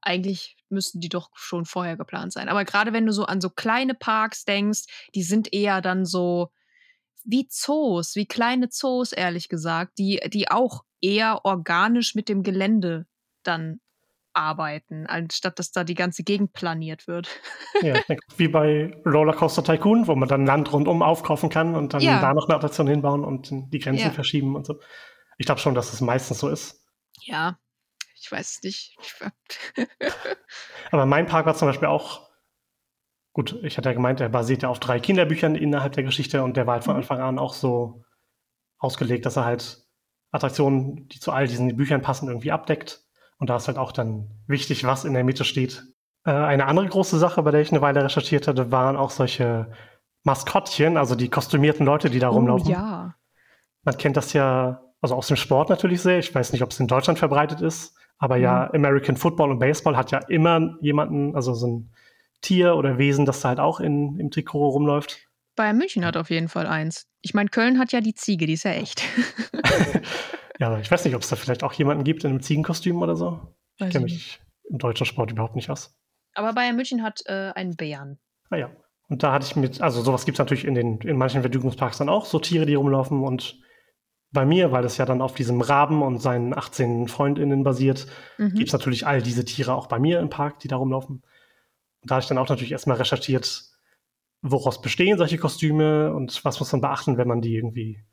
[0.02, 2.50] eigentlich müssten die doch schon vorher geplant sein.
[2.50, 4.84] Aber gerade wenn du so an so kleine Parks denkst,
[5.16, 6.52] die sind eher dann so
[7.24, 13.06] wie Zoos, wie kleine Zoos, ehrlich gesagt, die, die auch eher organisch mit dem Gelände
[13.44, 13.80] dann
[14.34, 17.28] arbeiten, anstatt dass da die ganze Gegend planiert wird.
[17.82, 17.96] Ja,
[18.38, 22.22] wie bei Rollercoaster Tycoon, wo man dann Land rundum aufkaufen kann und dann ja.
[22.22, 24.12] da noch eine Attraktion hinbauen und die Grenzen ja.
[24.12, 24.80] verschieben und so.
[25.38, 26.86] Ich glaube schon, dass es meistens so ist.
[27.24, 27.58] Ja,
[28.22, 28.98] ich weiß es nicht.
[30.92, 32.30] Aber mein Park war zum Beispiel auch,
[33.34, 36.58] gut, ich hatte ja gemeint, der basiert ja auf drei Kinderbüchern innerhalb der Geschichte und
[36.58, 37.02] der war halt von mhm.
[37.02, 38.04] Anfang an auch so
[38.78, 39.86] ausgelegt, dass er halt
[40.32, 43.04] Attraktionen, die zu all diesen Büchern passen, irgendwie abdeckt.
[43.38, 45.84] Und da ist halt auch dann wichtig, was in der Mitte steht.
[46.26, 49.72] Äh, eine andere große Sache, bei der ich eine Weile recherchiert hatte, waren auch solche
[50.24, 52.70] Maskottchen, also die kostümierten Leute, die da oh, rumlaufen.
[52.70, 53.16] Ja.
[53.84, 56.20] Man kennt das ja, also aus dem Sport natürlich sehr.
[56.20, 57.96] Ich weiß nicht, ob es in Deutschland verbreitet ist.
[58.22, 58.44] Aber mhm.
[58.44, 61.92] ja, American Football und Baseball hat ja immer jemanden, also so ein
[62.42, 65.28] Tier oder Wesen, das da halt auch in, im Trikot rumläuft.
[65.56, 67.08] Bayern München hat auf jeden Fall eins.
[67.22, 69.04] Ich meine, Köln hat ja die Ziege, die ist ja echt.
[70.60, 73.16] ja, ich weiß nicht, ob es da vielleicht auch jemanden gibt in einem Ziegenkostüm oder
[73.16, 73.56] so.
[73.80, 75.98] Weiß ich kenne mich im deutschen Sport überhaupt nicht aus.
[76.34, 78.20] Aber Bayern München hat äh, einen Bären.
[78.50, 78.70] Ah ja.
[79.10, 81.98] Und da hatte ich mit, also sowas gibt es natürlich in, den, in manchen Vergnügungsparks
[81.98, 83.60] dann auch, so Tiere, die rumlaufen und
[84.32, 88.54] bei mir, weil es ja dann auf diesem Raben und seinen 18 Freundinnen basiert, mhm.
[88.54, 91.18] gibt es natürlich all diese Tiere auch bei mir im Park, die da rumlaufen.
[92.02, 93.66] Und da habe ich dann auch natürlich erstmal recherchiert,
[94.42, 98.04] woraus bestehen solche Kostüme und was muss man beachten, wenn man die irgendwie,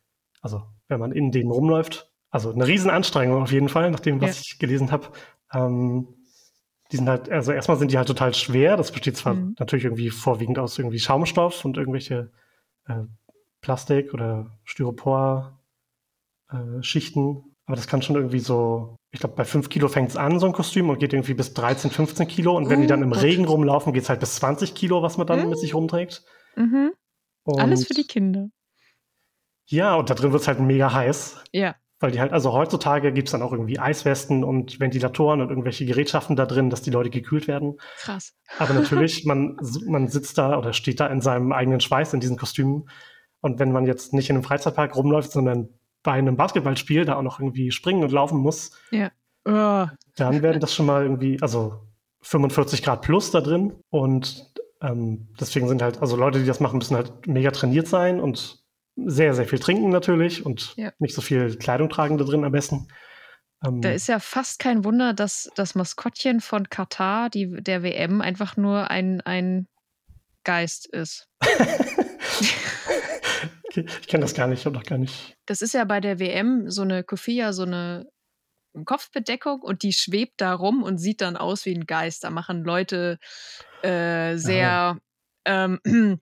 [0.42, 2.11] also wenn man in denen rumläuft.
[2.31, 4.42] Also eine Riesenanstrengung auf jeden Fall, nach dem, was ja.
[4.44, 5.09] ich gelesen habe.
[5.54, 6.09] Ähm,
[6.90, 8.76] die sind halt, also erstmal sind die halt total schwer.
[8.76, 9.54] Das besteht zwar mhm.
[9.59, 12.33] natürlich irgendwie vorwiegend aus irgendwie Schaumstoff und irgendwelche
[12.87, 13.04] äh,
[13.61, 15.58] Plastik oder Styropor
[16.51, 17.55] äh, Schichten.
[17.67, 20.47] Aber das kann schon irgendwie so, ich glaube, bei 5 Kilo fängt es an, so
[20.47, 22.57] ein Kostüm, und geht irgendwie bis 13, 15 Kilo.
[22.57, 23.23] Und wenn die dann im Gott.
[23.23, 25.51] Regen rumlaufen, geht es halt bis 20 Kilo, was man dann mhm.
[25.51, 26.25] mit sich rumträgt.
[26.57, 26.93] Mhm.
[27.45, 28.49] Alles für die Kinder.
[29.67, 31.45] Ja, und da drin wird es halt mega heiß.
[31.53, 31.77] Ja.
[32.01, 35.85] Weil die halt, also heutzutage gibt es dann auch irgendwie Eiswesten und Ventilatoren und irgendwelche
[35.85, 37.79] Gerätschaften da drin, dass die Leute gekühlt werden.
[37.99, 38.35] Krass.
[38.59, 39.57] Aber natürlich, man,
[39.87, 42.89] man sitzt da oder steht da in seinem eigenen Schweiß in diesen Kostümen.
[43.41, 45.69] Und wenn man jetzt nicht in einem Freizeitpark rumläuft, sondern
[46.09, 49.11] bei einem Basketballspiel da auch noch irgendwie springen und laufen muss, ja.
[49.47, 49.88] uh.
[50.16, 51.83] dann werden das schon mal irgendwie, also
[52.23, 53.75] 45 Grad plus da drin.
[53.90, 58.21] Und ähm, deswegen sind halt, also Leute, die das machen, müssen halt mega trainiert sein
[58.21, 58.64] und
[58.97, 60.92] sehr, sehr viel trinken natürlich und ja.
[60.99, 62.88] nicht so viel Kleidung tragen da drin am besten.
[63.62, 68.23] Ähm, da ist ja fast kein Wunder, dass das Maskottchen von Katar, die, der WM,
[68.23, 69.68] einfach nur ein, ein
[70.42, 71.29] Geist ist.
[73.74, 75.37] Ich kenne das gar nicht, ich habe doch gar nicht.
[75.46, 78.09] Das ist ja bei der WM so eine Kofia, so eine
[78.85, 82.24] Kopfbedeckung und die schwebt da rum und sieht dann aus wie ein Geist.
[82.24, 83.18] Da machen Leute
[83.83, 84.98] äh, sehr
[85.44, 85.81] ähm,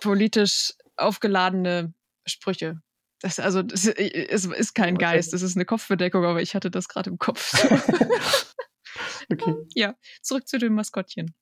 [0.00, 1.92] politisch aufgeladene
[2.26, 2.80] Sprüche.
[3.20, 5.04] Das, also, das, äh, es ist kein okay.
[5.04, 7.52] Geist, es ist eine Kopfbedeckung, aber ich hatte das gerade im Kopf.
[9.32, 9.54] okay.
[9.74, 11.34] Ja, zurück zu dem Maskottchen.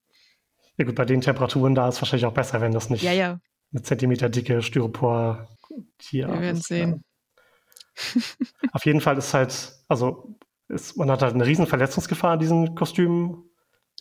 [0.76, 3.12] Ja, gut, bei den Temperaturen da ist es wahrscheinlich auch besser, wenn das nicht ja,
[3.12, 3.40] ja
[3.72, 5.48] eine Zentimeter dicke Styropor.
[6.10, 7.04] Wir werden sehen.
[8.72, 10.36] Auf jeden Fall ist halt, also
[10.68, 13.44] ist, man hat halt eine riesen Verletzungsgefahr in diesen Kostümen.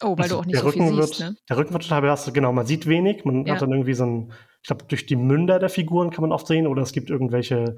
[0.01, 1.35] Oh, weil also du auch nicht der so Rücken viel wird, siehst, ne?
[1.49, 2.53] Der Rücken wird total belastet, genau.
[2.53, 3.25] Man sieht wenig.
[3.25, 3.53] Man ja.
[3.53, 6.47] hat dann irgendwie so ein, ich glaube, durch die Münder der Figuren kann man oft
[6.47, 6.67] sehen.
[6.67, 7.75] Oder es gibt irgendwelche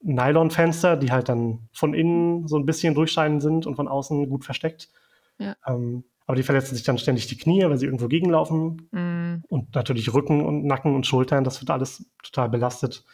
[0.00, 4.44] Nylonfenster, die halt dann von innen so ein bisschen durchscheinen sind und von außen gut
[4.44, 4.90] versteckt.
[5.38, 5.56] Ja.
[5.66, 8.88] Ähm, aber die verletzen sich dann ständig die Knie, weil sie irgendwo gegenlaufen.
[8.90, 9.44] Mm.
[9.48, 13.04] Und natürlich Rücken und Nacken und Schultern, das wird alles total belastet.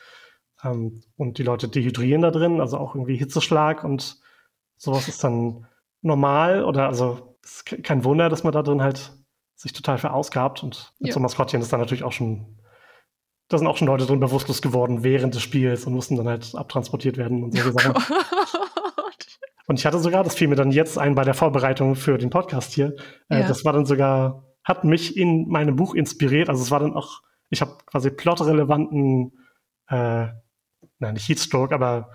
[0.63, 4.19] Ähm, und die Leute dehydrieren da drin, also auch irgendwie Hitzeschlag und
[4.77, 5.67] sowas ist dann
[6.03, 9.13] normal oder also ist kein Wunder, dass man da drin halt
[9.57, 11.15] sich total verausgabt und mit ja.
[11.15, 12.59] so Maskottchen ist dann natürlich auch schon
[13.49, 16.55] da sind auch schon Leute drin bewusstlos geworden während des Spiels und mussten dann halt
[16.55, 17.95] abtransportiert werden und solche Sachen.
[19.69, 22.31] Und ich hatte sogar, das fiel mir dann jetzt ein bei der Vorbereitung für den
[22.31, 22.97] Podcast hier,
[23.29, 23.47] äh, ja.
[23.47, 26.49] das war dann sogar, hat mich in meinem Buch inspiriert.
[26.49, 29.33] Also es war dann auch, ich habe quasi plotrelevanten,
[29.89, 30.29] äh,
[30.99, 32.13] nein, nicht Heatstroke, aber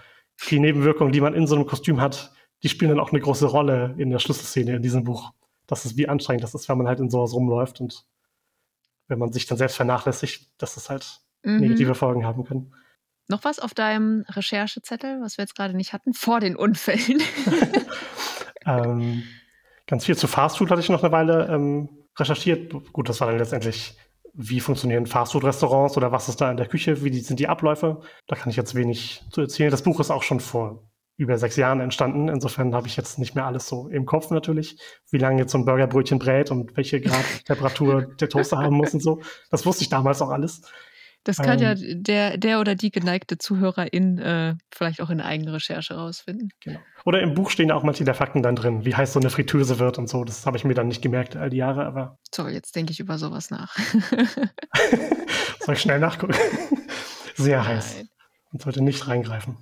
[0.49, 3.45] die Nebenwirkungen, die man in so einem Kostüm hat, die spielen dann auch eine große
[3.45, 5.31] Rolle in der Schlüsselszene in diesem Buch.
[5.67, 8.03] Das ist, wie anstrengend das ist, wenn man halt in sowas rumläuft und
[9.07, 11.59] wenn man sich dann selbst vernachlässigt, dass es halt mhm.
[11.59, 12.73] negative Folgen haben können.
[13.27, 17.21] Noch was auf deinem Recherchezettel, was wir jetzt gerade nicht hatten, vor den Unfällen?
[18.65, 19.23] ähm,
[19.87, 22.73] ganz viel zu Fastfood hatte ich noch eine Weile ähm, recherchiert.
[22.91, 23.97] Gut, das war dann letztendlich,
[24.33, 28.01] wie funktionieren Fastfood-Restaurants oder was ist da in der Küche, wie sind die Abläufe.
[28.27, 29.71] Da kann ich jetzt wenig zu erzählen.
[29.71, 30.83] Das Buch ist auch schon vor
[31.15, 32.27] über sechs Jahren entstanden.
[32.27, 34.77] Insofern habe ich jetzt nicht mehr alles so im Kopf natürlich,
[35.11, 38.93] wie lange jetzt so ein Burgerbrötchen brät und welche Grad Temperatur der Toaster haben muss
[38.93, 39.21] und so.
[39.51, 40.61] Das wusste ich damals auch alles.
[41.23, 45.53] Das kann ähm, ja der, der oder die geneigte Zuhörerin äh, vielleicht auch in eigener
[45.53, 46.49] Recherche rausfinden.
[46.61, 46.79] Genau.
[47.05, 49.79] Oder im Buch stehen auch manche der Fakten dann drin, wie heiß so eine Fritteuse
[49.79, 50.23] wird und so.
[50.25, 52.17] Das habe ich mir dann nicht gemerkt all die Jahre, aber.
[52.33, 53.77] So, jetzt denke ich über sowas nach.
[55.59, 56.33] Soll ich schnell nachgucken?
[57.35, 57.67] Sehr Nein.
[57.67, 58.05] heiß.
[58.51, 59.57] Und sollte nicht reingreifen.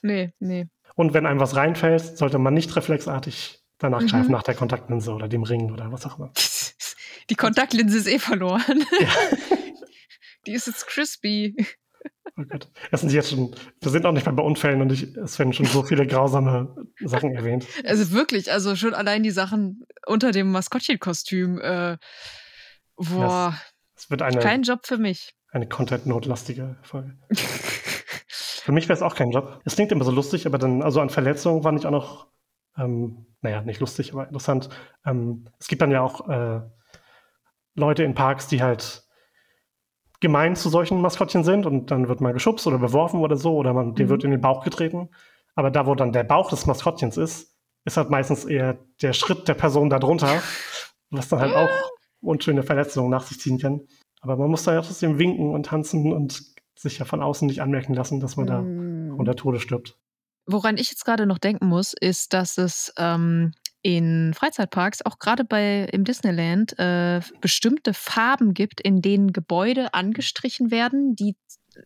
[0.00, 0.68] Nee, nee.
[0.94, 4.06] Und wenn einem was reinfällt, sollte man nicht reflexartig danach mhm.
[4.06, 6.30] greifen, nach der Kontaktlinse oder dem Ring oder was auch immer.
[7.30, 8.84] Die Kontaktlinse ist eh verloren.
[9.00, 9.56] Ja.
[10.46, 11.56] Die ist jetzt crispy.
[12.36, 12.68] Oh Gott.
[12.90, 15.52] Das sind jetzt schon, wir sind auch nicht mehr bei Unfällen und ich, es werden
[15.52, 17.66] schon so viele grausame Sachen erwähnt.
[17.84, 21.60] Also wirklich, also schon allein die Sachen unter dem Maskottchenkostüm.
[21.60, 21.96] Äh,
[22.96, 23.56] boah.
[23.96, 25.34] Es wird eine, kein Job für mich.
[25.52, 27.16] Eine content-notlastige Folge.
[27.32, 29.60] für mich wäre es auch kein Job.
[29.64, 32.26] Es klingt immer so lustig, aber dann, also an Verletzungen war ich auch noch,
[32.76, 34.68] ähm, naja, nicht lustig, aber interessant.
[35.06, 36.62] Ähm, es gibt dann ja auch äh,
[37.76, 39.03] Leute in Parks, die halt
[40.24, 43.74] gemein zu solchen Maskottchen sind und dann wird mal geschubst oder beworfen oder so oder
[43.74, 44.10] man, dem mhm.
[44.10, 45.10] wird in den Bauch getreten.
[45.54, 49.46] Aber da, wo dann der Bauch des Maskottchens ist, ist halt meistens eher der Schritt
[49.48, 50.42] der Person darunter,
[51.10, 51.68] was dann halt auch
[52.22, 53.82] unschöne Verletzungen nach sich ziehen kann.
[54.22, 56.42] Aber man muss da ja trotzdem winken und tanzen und
[56.74, 59.08] sich ja von außen nicht anmerken lassen, dass man mhm.
[59.10, 59.98] da unter Tode stirbt.
[60.46, 63.52] Woran ich jetzt gerade noch denken muss, ist, dass es ähm,
[63.84, 70.70] in Freizeitparks, auch gerade bei im Disneyland, äh, bestimmte Farben gibt, in denen Gebäude angestrichen
[70.70, 71.36] werden, die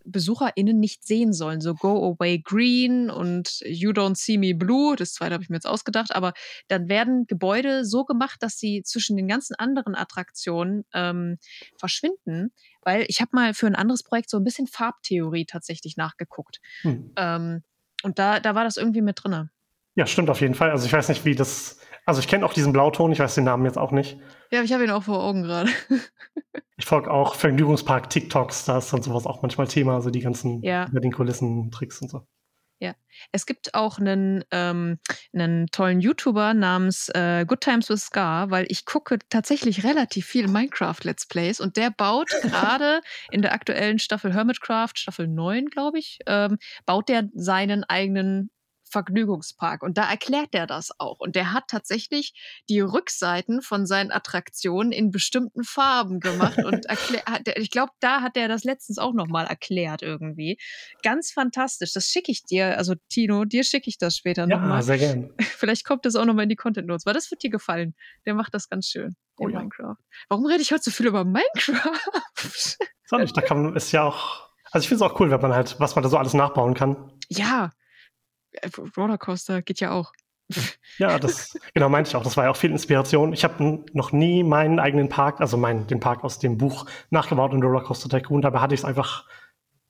[0.05, 1.61] BesucherInnen nicht sehen sollen.
[1.61, 4.95] So Go Away Green und You Don't See Me Blue.
[4.95, 6.15] Das zweite habe ich mir jetzt ausgedacht.
[6.15, 6.35] Aber
[6.69, 11.39] dann werden Gebäude so gemacht, dass sie zwischen den ganzen anderen Attraktionen ähm,
[11.77, 12.53] verschwinden.
[12.83, 16.61] Weil ich habe mal für ein anderes Projekt so ein bisschen Farbtheorie tatsächlich nachgeguckt.
[16.83, 17.11] Hm.
[17.17, 17.63] Ähm,
[18.05, 19.51] und da, da war das irgendwie mit drin.
[19.97, 20.71] Ja, stimmt auf jeden Fall.
[20.71, 23.45] Also ich weiß nicht, wie das also ich kenne auch diesen Blauton, ich weiß den
[23.45, 24.17] Namen jetzt auch nicht.
[24.51, 25.69] Ja, ich habe ihn auch vor Augen gerade.
[26.79, 30.63] ich folge auch Vergnügungspark TikToks, da ist dann sowas auch manchmal Thema, also die ganzen
[30.63, 30.87] ja.
[30.89, 32.27] über den Kulissen Tricks und so.
[32.81, 32.95] Ja,
[33.33, 35.01] es gibt auch einen, ähm,
[35.35, 40.49] einen tollen YouTuber namens äh, Good Times with Scar, weil ich gucke tatsächlich relativ viel
[40.49, 45.99] Minecraft Let's Plays und der baut gerade in der aktuellen Staffel Hermitcraft, Staffel 9, glaube
[45.99, 48.49] ich, ähm, baut der seinen eigenen
[48.91, 49.83] Vergnügungspark.
[49.83, 51.21] Und da erklärt er das auch.
[51.21, 52.35] Und der hat tatsächlich
[52.69, 56.59] die Rückseiten von seinen Attraktionen in bestimmten Farben gemacht.
[56.59, 56.87] Und
[57.57, 60.59] ich glaube, da hat er das letztens auch nochmal erklärt irgendwie.
[61.03, 61.93] Ganz fantastisch.
[61.93, 62.77] Das schicke ich dir.
[62.79, 64.79] Also Tino, dir schicke ich das später ja, nochmal.
[64.79, 65.31] Ja, sehr gerne.
[65.41, 67.95] Vielleicht kommt das auch nochmal in die Content Notes, weil das wird dir gefallen.
[68.27, 69.15] Der macht das ganz schön.
[69.39, 69.61] Oh, ja.
[69.61, 69.97] Minecraft.
[70.29, 72.01] Warum rede ich heute so viel über Minecraft?
[73.07, 75.41] Soll ich, da kann man, ist ja auch, also ich finde es auch cool, wenn
[75.41, 77.13] man halt, was man da so alles nachbauen kann.
[77.29, 77.71] Ja,
[78.97, 80.13] Rollercoaster geht ja auch.
[80.99, 82.23] Ja, das genau meinte ich auch.
[82.23, 83.33] Das war ja auch viel Inspiration.
[83.33, 87.53] Ich habe noch nie meinen eigenen Park, also meinen, den Park aus dem Buch nachgebaut
[87.53, 88.43] in Rollercoaster Tycoon.
[88.43, 89.25] Dabei hatte ich es einfach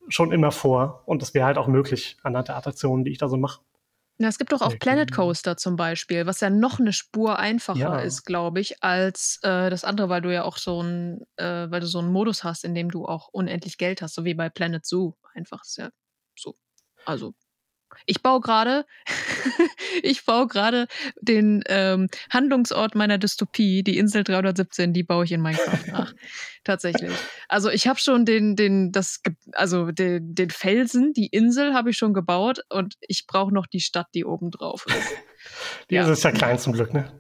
[0.09, 3.29] schon immer vor und das wäre halt auch möglich anhand der Attraktionen, die ich da
[3.29, 3.61] so mache.
[4.21, 7.79] Ja, es gibt doch auch Planet Coaster zum Beispiel, was ja noch eine Spur einfacher
[7.79, 7.99] ja.
[8.01, 11.79] ist, glaube ich, als äh, das andere, weil du ja auch so ein, äh, weil
[11.79, 14.49] du so einen Modus hast, in dem du auch unendlich Geld hast, so wie bei
[14.49, 15.13] Planet Zoo.
[15.35, 15.91] Einfach ist ja
[16.37, 16.57] so.
[17.05, 17.35] Also
[18.07, 18.87] ich baue gerade,
[20.03, 20.87] ich baue gerade
[21.21, 26.15] den ähm, Handlungsort meiner Dystopie, die Insel 317, die baue ich in Minecraft nach.
[26.65, 27.13] Tatsächlich.
[27.49, 29.21] Also ich habe schon den, den, das,
[29.53, 33.81] also den, den Felsen, die Insel habe ich schon gebaut und ich brauche noch die
[33.81, 34.97] Stadt, die oben drauf ist.
[35.89, 36.01] Die ja.
[36.01, 37.11] Insel ist ja klein zum Glück, ne?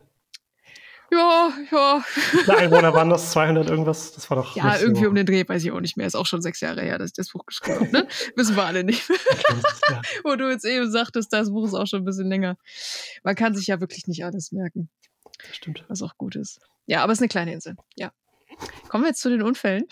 [1.10, 2.04] Ja, ja.
[2.46, 4.12] Der Einwohner waren das 200 irgendwas?
[4.12, 4.54] Das war doch.
[4.56, 5.08] Ja, irgendwie so.
[5.08, 6.06] um den Dreh, weiß ich auch nicht mehr.
[6.06, 7.92] Ist auch schon sechs Jahre her, dass ich das Buch geschrieben habe.
[7.92, 8.08] Ne?
[8.36, 10.02] Wissen wir alle nicht ja.
[10.24, 12.56] Wo du jetzt eben sagtest, das Buch ist auch schon ein bisschen länger.
[13.22, 14.90] Man kann sich ja wirklich nicht alles merken.
[15.46, 15.84] Das stimmt.
[15.88, 16.60] Was auch gut ist.
[16.86, 17.76] Ja, aber es ist eine kleine Insel.
[17.96, 18.12] Ja.
[18.88, 19.84] Kommen wir jetzt zu den Unfällen.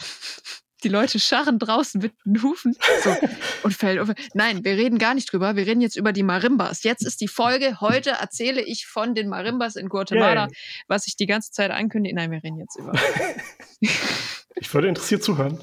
[0.82, 2.76] Die Leute scharren draußen mit den Hufen.
[3.02, 3.16] So,
[3.62, 4.18] Unfälle, Unfälle.
[4.34, 5.56] Nein, wir reden gar nicht drüber.
[5.56, 6.82] Wir reden jetzt über die Marimbas.
[6.82, 7.80] Jetzt ist die Folge.
[7.80, 10.56] Heute erzähle ich von den Marimbas in Guatemala, Yay.
[10.86, 12.14] was ich die ganze Zeit ankündige.
[12.14, 12.92] Nein, wir reden jetzt über.
[14.54, 15.60] ich würde interessiert zuhören.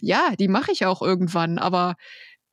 [0.00, 1.96] Ja, die mache ich auch irgendwann, aber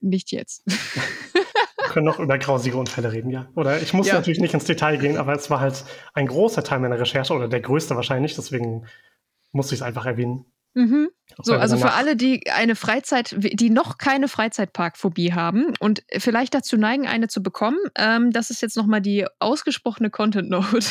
[0.02, 0.64] nicht jetzt.
[0.66, 3.48] Wir können noch über grausige Unfälle reden, ja.
[3.56, 4.16] Oder ich muss ja.
[4.16, 7.48] natürlich nicht ins Detail gehen, aber es war halt ein großer Teil meiner Recherche oder
[7.48, 8.86] der größte wahrscheinlich, deswegen
[9.52, 10.46] musste ich es einfach erwähnen.
[10.74, 11.10] Mhm.
[11.42, 16.76] So, also für alle, die eine Freizeit, die noch keine Freizeitparkphobie haben und vielleicht dazu
[16.76, 20.86] neigen, eine zu bekommen, ähm, das ist jetzt nochmal die ausgesprochene Content Note.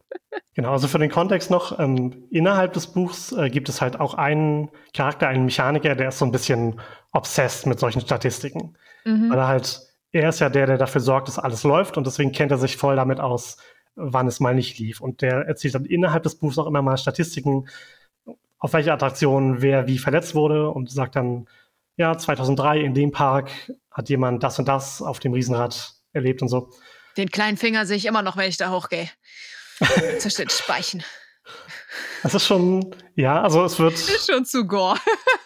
[0.54, 4.14] genau, also für den Kontext noch, ähm, innerhalb des Buchs äh, gibt es halt auch
[4.14, 6.80] einen Charakter, einen Mechaniker, der ist so ein bisschen
[7.12, 8.76] obsessed mit solchen Statistiken.
[9.04, 9.30] Mhm.
[9.30, 9.80] Weil er halt,
[10.12, 12.76] er ist ja der, der dafür sorgt, dass alles läuft und deswegen kennt er sich
[12.76, 13.56] voll damit aus,
[13.96, 15.00] wann es mal nicht lief.
[15.00, 17.66] Und der erzählt dann innerhalb des Buchs auch immer mal Statistiken,
[18.60, 21.48] auf welche Attraktion wer wie verletzt wurde und sagt dann,
[21.96, 23.50] ja, 2003 in dem Park
[23.90, 26.70] hat jemand das und das auf dem Riesenrad erlebt und so.
[27.16, 29.08] Den kleinen Finger sehe ich immer noch, wenn ich da hochgehe.
[30.18, 31.02] Zwischen den Speichen.
[32.22, 33.94] Das ist schon, ja, also es wird.
[33.94, 34.96] Ist schon zu gore.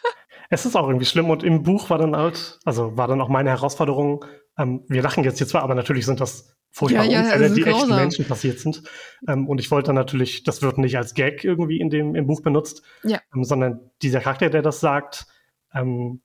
[0.51, 3.29] es ist auch irgendwie schlimm und im Buch war dann halt, also war dann auch
[3.29, 4.25] meine Herausforderung,
[4.59, 7.61] ähm, wir lachen jetzt hier zwar, aber natürlich sind das furchtbare ja, ja, Unfälle, die
[7.61, 7.79] grausam.
[7.79, 8.83] echten Menschen passiert sind.
[9.29, 12.27] Ähm, und ich wollte dann natürlich, das wird nicht als Gag irgendwie in dem, im
[12.27, 13.21] Buch benutzt, ja.
[13.33, 15.27] ähm, sondern dieser Charakter, der das sagt,
[15.73, 16.21] ähm,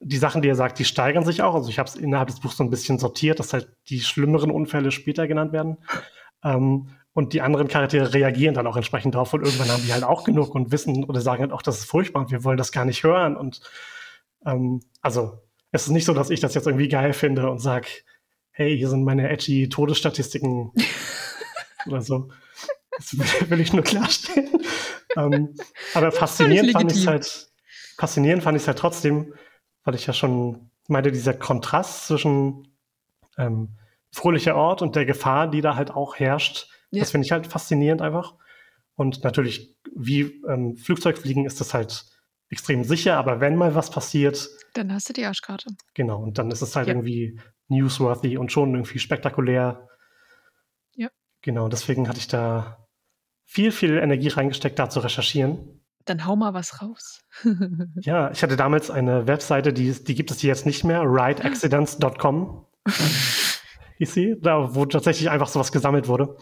[0.00, 1.54] die Sachen, die er sagt, die steigern sich auch.
[1.54, 4.50] Also ich habe es innerhalb des Buchs so ein bisschen sortiert, dass halt die schlimmeren
[4.50, 5.78] Unfälle später genannt werden.
[6.44, 10.04] Ähm, und die anderen Charaktere reagieren dann auch entsprechend darauf und irgendwann haben die halt
[10.04, 12.72] auch genug und wissen oder sagen halt auch, das ist furchtbar und wir wollen das
[12.72, 13.36] gar nicht hören.
[13.36, 13.60] Und
[14.44, 15.38] ähm, also
[15.70, 17.86] es ist nicht so, dass ich das jetzt irgendwie geil finde und sage,
[18.52, 20.72] hey, hier sind meine edgy Todesstatistiken
[21.86, 22.28] oder so.
[22.96, 24.50] Das will ich nur klarstellen.
[25.16, 25.54] ähm,
[25.94, 27.50] aber faszinierend fand ich es halt,
[27.96, 29.34] faszinierend fand ich halt trotzdem,
[29.84, 32.68] weil ich ja schon meinte, dieser Kontrast zwischen
[33.38, 33.76] ähm,
[34.10, 37.00] fröhlicher Ort und der Gefahr, die da halt auch herrscht, ja.
[37.00, 38.34] das finde ich halt faszinierend einfach.
[38.94, 42.04] Und natürlich, wie ähm, Flugzeugfliegen ist das halt
[42.50, 44.50] extrem sicher, aber wenn mal was passiert.
[44.74, 45.70] Dann hast du die Arschkarte.
[45.94, 46.94] Genau, und dann ist es halt ja.
[46.94, 47.40] irgendwie
[47.72, 49.88] newsworthy und schon irgendwie spektakulär.
[50.94, 51.08] Ja.
[51.42, 52.86] Genau, deswegen hatte ich da
[53.44, 55.82] viel, viel Energie reingesteckt, da zu recherchieren.
[56.04, 57.22] Dann hau mal was raus.
[58.00, 62.66] ja, ich hatte damals eine Webseite, die, die gibt es jetzt nicht mehr, rideaccidents.com.
[63.98, 66.36] hieß sie, da, wo tatsächlich einfach sowas gesammelt wurde.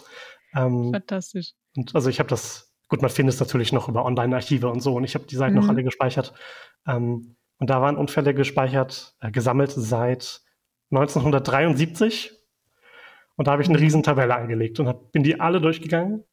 [0.54, 1.52] Ähm, Fantastisch.
[1.76, 4.94] Und also ich habe das, gut, man findet es natürlich noch über Online-Archive und so
[4.94, 5.60] und ich habe die Seiten mhm.
[5.60, 6.32] noch alle gespeichert.
[6.86, 10.40] Ähm, und da waren Unfälle gespeichert, äh, gesammelt seit
[10.90, 12.32] 1973.
[13.36, 16.24] Und da habe ich eine Riesentabelle angelegt und hab, bin die alle durchgegangen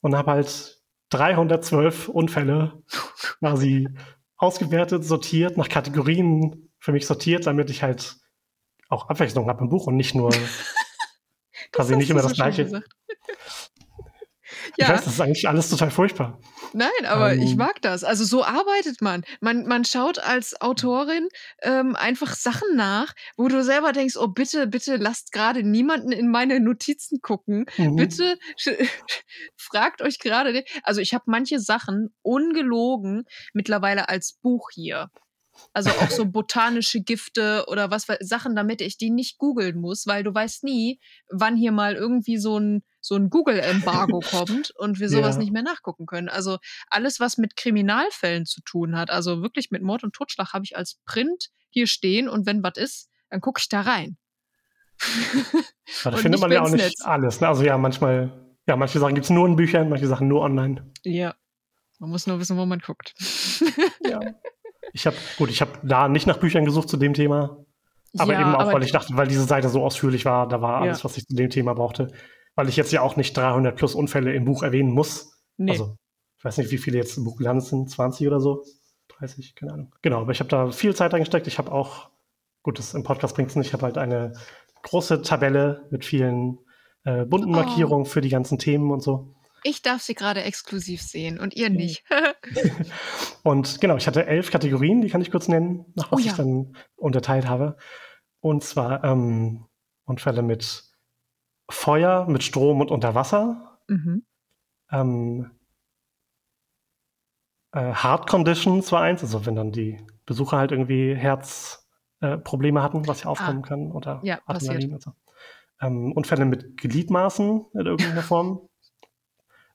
[0.00, 2.82] und habe halt 312 Unfälle
[3.40, 3.88] quasi
[4.36, 8.16] ausgewertet, sortiert, nach Kategorien für mich sortiert, damit ich halt
[8.88, 10.30] auch Abwechslung habe im Buch und nicht nur
[11.72, 12.80] quasi nicht immer das so
[14.72, 14.92] Gleiche.
[14.92, 16.38] Ich weiß, das ist eigentlich alles total furchtbar.
[16.72, 18.04] Nein, aber ähm, ich mag das.
[18.04, 19.22] Also so arbeitet man.
[19.40, 21.28] Man, man schaut als Autorin
[21.62, 26.30] ähm, einfach Sachen nach, wo du selber denkst, oh bitte, bitte lasst gerade niemanden in
[26.30, 27.66] meine Notizen gucken.
[27.76, 27.96] Mhm.
[27.96, 28.38] Bitte
[29.56, 30.64] fragt euch gerade.
[30.82, 35.10] Also ich habe manche Sachen ungelogen mittlerweile als Buch hier.
[35.72, 40.22] Also auch so botanische Gifte oder was Sachen, damit ich die nicht googeln muss, weil
[40.22, 45.08] du weißt nie, wann hier mal irgendwie so ein so ein Google-Embargo kommt und wir
[45.08, 45.40] sowas ja.
[45.40, 46.28] nicht mehr nachgucken können.
[46.28, 46.58] Also
[46.88, 50.76] alles, was mit Kriminalfällen zu tun hat, also wirklich mit Mord und Totschlag, habe ich
[50.76, 54.16] als Print hier stehen und wenn was ist, dann gucke ich da rein.
[56.04, 57.00] da findet man ja auch nicht Netz.
[57.02, 57.40] alles.
[57.40, 57.48] Ne?
[57.48, 60.92] Also ja, manchmal, ja, manche Sachen gibt es nur in Büchern, manche Sachen nur online.
[61.04, 61.34] Ja.
[61.98, 63.14] Man muss nur wissen, wo man guckt.
[64.04, 64.20] ja.
[64.92, 67.64] Ich habe, gut, ich habe da nicht nach Büchern gesucht zu dem Thema.
[68.18, 70.80] Aber ja, eben auch, weil ich dachte, weil diese Seite so ausführlich war, da war
[70.80, 71.04] alles, ja.
[71.04, 72.10] was ich zu dem Thema brauchte
[72.54, 75.32] weil ich jetzt ja auch nicht 300 plus Unfälle im Buch erwähnen muss.
[75.56, 75.72] Nee.
[75.72, 75.96] Also,
[76.38, 78.64] ich weiß nicht, wie viele jetzt im Buch gelandet sind, 20 oder so,
[79.18, 79.94] 30, keine Ahnung.
[80.02, 81.46] Genau, aber ich habe da viel Zeit reingesteckt.
[81.46, 82.10] Ich habe auch,
[82.62, 84.32] gut, das im Podcast bringt es nicht, ich habe halt eine
[84.82, 86.58] große Tabelle mit vielen
[87.04, 87.56] äh, bunten oh.
[87.56, 89.34] Markierungen für die ganzen Themen und so.
[89.62, 92.04] Ich darf sie gerade exklusiv sehen und ihr nicht.
[93.42, 96.30] und genau, ich hatte elf Kategorien, die kann ich kurz nennen, nach was oh, ja.
[96.30, 97.76] ich dann unterteilt habe.
[98.40, 99.66] Und zwar ähm,
[100.04, 100.89] Unfälle mit
[101.70, 104.24] Feuer mit Strom und unter Wasser, mhm.
[104.92, 105.50] Ähm,
[107.72, 113.06] äh, Heart Conditions war eins, also wenn dann die Besucher halt irgendwie Herzprobleme äh, hatten,
[113.06, 113.30] was ja ah.
[113.30, 113.68] aufkommen ah.
[113.68, 114.84] kann oder ja, passiert.
[114.84, 115.12] Und so.
[115.80, 118.68] ähm, Unfälle mit Gliedmaßen in irgendeiner Form.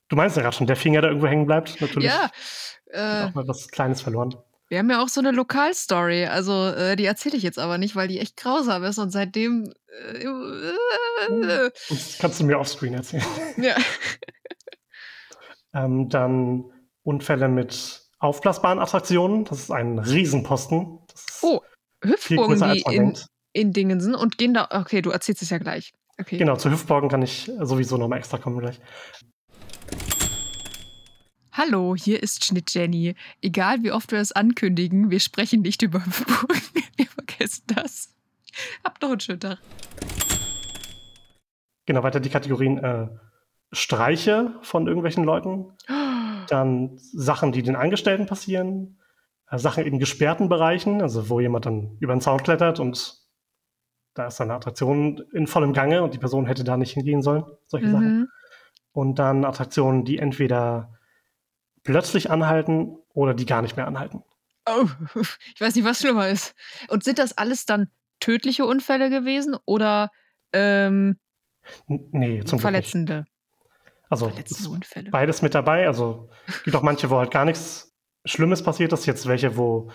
[0.08, 2.10] Du meinst ja gerade schon, der Finger, der irgendwo hängen bleibt, natürlich.
[2.10, 2.30] Ja.
[2.90, 4.36] Äh, auch mal was Kleines verloren.
[4.68, 7.94] Wir haben ja auch so eine Lokalstory, also äh, die erzähle ich jetzt aber nicht,
[7.94, 9.72] weil die echt grausam ist und seitdem.
[10.12, 13.24] Äh, äh, das kannst du mir offscreen erzählen.
[13.56, 13.76] Ja.
[15.74, 16.64] ähm, dann
[17.04, 19.44] Unfälle mit aufblasbaren Attraktionen.
[19.44, 20.98] Das ist ein Riesenposten.
[21.14, 21.60] Ist oh,
[22.02, 23.16] Hüpfburgen, die in,
[23.52, 24.68] in Dingensen und gehen da.
[24.72, 25.92] Okay, du erzählst es ja gleich.
[26.18, 26.38] Okay.
[26.38, 28.80] Genau, zu Hüpfburgen kann ich sowieso nochmal extra kommen gleich.
[31.58, 33.14] Hallo, hier ist Schnitt Jenny.
[33.40, 36.60] Egal wie oft wir es ankündigen, wir sprechen nicht über Hüpfburgen.
[36.96, 38.14] wir vergessen das.
[38.84, 39.58] Habt noch einen schönen Tag.
[41.86, 43.08] Genau, weiter die Kategorien äh,
[43.72, 45.72] Streiche von irgendwelchen Leuten.
[46.48, 48.98] Dann Sachen, die den Angestellten passieren.
[49.50, 53.16] Äh, Sachen in gesperrten Bereichen, also wo jemand dann über den Zaun klettert und
[54.12, 57.44] da ist eine Attraktion in vollem Gange und die Person hätte da nicht hingehen sollen.
[57.64, 57.92] Solche mhm.
[57.92, 58.28] Sachen.
[58.92, 60.95] Und dann Attraktionen, die entweder
[61.86, 64.22] plötzlich anhalten oder die gar nicht mehr anhalten.
[64.66, 64.88] Oh,
[65.54, 66.54] ich weiß nicht, was schlimmer ist.
[66.88, 70.10] Und sind das alles dann tödliche Unfälle gewesen oder
[70.52, 71.18] ähm,
[71.86, 73.24] nee, zum Verletzende?
[74.08, 74.32] Also
[75.10, 75.86] beides mit dabei.
[75.86, 79.06] Also es gibt auch manche, wo halt gar nichts Schlimmes passiert ist.
[79.06, 79.90] Jetzt welche, wo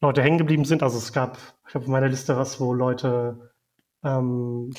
[0.00, 0.82] Leute hängen geblieben sind.
[0.82, 3.52] Also es gab, ich habe auf meiner Liste was, wo Leute
[4.04, 4.72] ähm,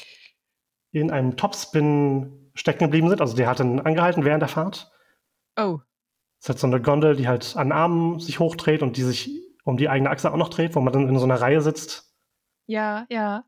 [0.91, 3.21] in einem Topspin stecken geblieben sind.
[3.21, 4.91] Also die hatten angehalten während der Fahrt.
[5.57, 5.79] Oh.
[6.43, 9.31] Das ist halt so eine Gondel, die halt an Armen sich hochdreht und die sich
[9.63, 12.13] um die eigene Achse auch noch dreht, wo man dann in so einer Reihe sitzt.
[12.65, 13.45] Ja, ja.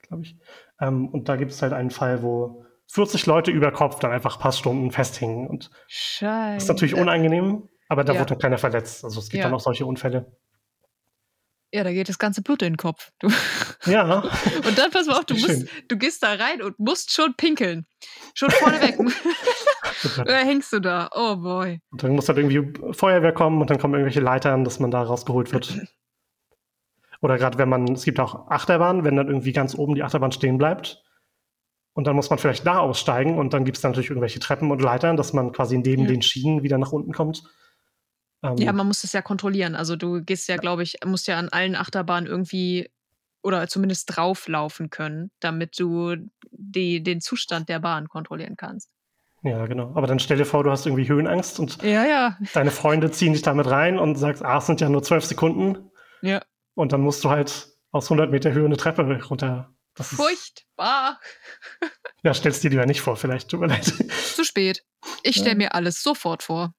[0.00, 0.38] Glaube ich.
[0.80, 4.36] Ähm, und da gibt es halt einen Fall, wo 40 Leute über Kopf dann einfach
[4.36, 5.46] ein paar Stunden festhingen.
[5.48, 6.54] Und Scheiße.
[6.54, 8.20] Das ist natürlich unangenehm, aber da ja.
[8.20, 9.04] wurde dann keiner verletzt.
[9.04, 9.44] Also es gibt ja.
[9.44, 10.34] dann auch solche Unfälle.
[11.74, 13.10] Ja, da geht das ganze Blut in den Kopf.
[13.18, 13.28] Du.
[13.86, 14.20] Ja.
[14.66, 17.86] und dann pass mal auf, du, musst, du gehst da rein und musst schon pinkeln.
[18.32, 18.98] Schon vorneweg.
[20.18, 21.08] Oder hängst du da?
[21.12, 21.80] Oh boy.
[21.90, 25.02] Und dann muss halt irgendwie Feuerwehr kommen und dann kommen irgendwelche Leitern, dass man da
[25.02, 25.78] rausgeholt wird.
[27.20, 30.32] Oder gerade wenn man, es gibt auch Achterbahnen, wenn dann irgendwie ganz oben die Achterbahn
[30.32, 31.02] stehen bleibt.
[31.94, 34.82] Und dann muss man vielleicht da aussteigen und dann gibt es natürlich irgendwelche Treppen und
[34.82, 36.08] Leitern, dass man quasi neben ja.
[36.08, 37.44] den Schienen wieder nach unten kommt.
[38.42, 39.76] Ähm, ja, man muss das ja kontrollieren.
[39.76, 42.90] Also du gehst ja, glaube ich, musst ja an allen Achterbahnen irgendwie
[43.44, 46.16] oder zumindest drauflaufen können, damit du
[46.50, 48.90] die, den Zustand der Bahn kontrollieren kannst.
[49.44, 49.92] Ja, genau.
[49.94, 52.38] Aber dann stell dir vor, du hast irgendwie Höhenangst und ja, ja.
[52.54, 55.90] deine Freunde ziehen dich damit rein und sagst, ah, es sind ja nur zwölf Sekunden.
[56.22, 56.42] Ja.
[56.74, 59.74] Und dann musst du halt aus 100 Meter Höhe eine Treppe runter.
[59.94, 61.20] Das Furchtbar.
[62.24, 63.50] ja, stellst dir die ja nicht vor, vielleicht.
[63.50, 63.84] Tut mir leid.
[64.34, 64.82] Zu spät.
[65.22, 65.56] Ich stelle ja.
[65.56, 66.74] mir alles sofort vor.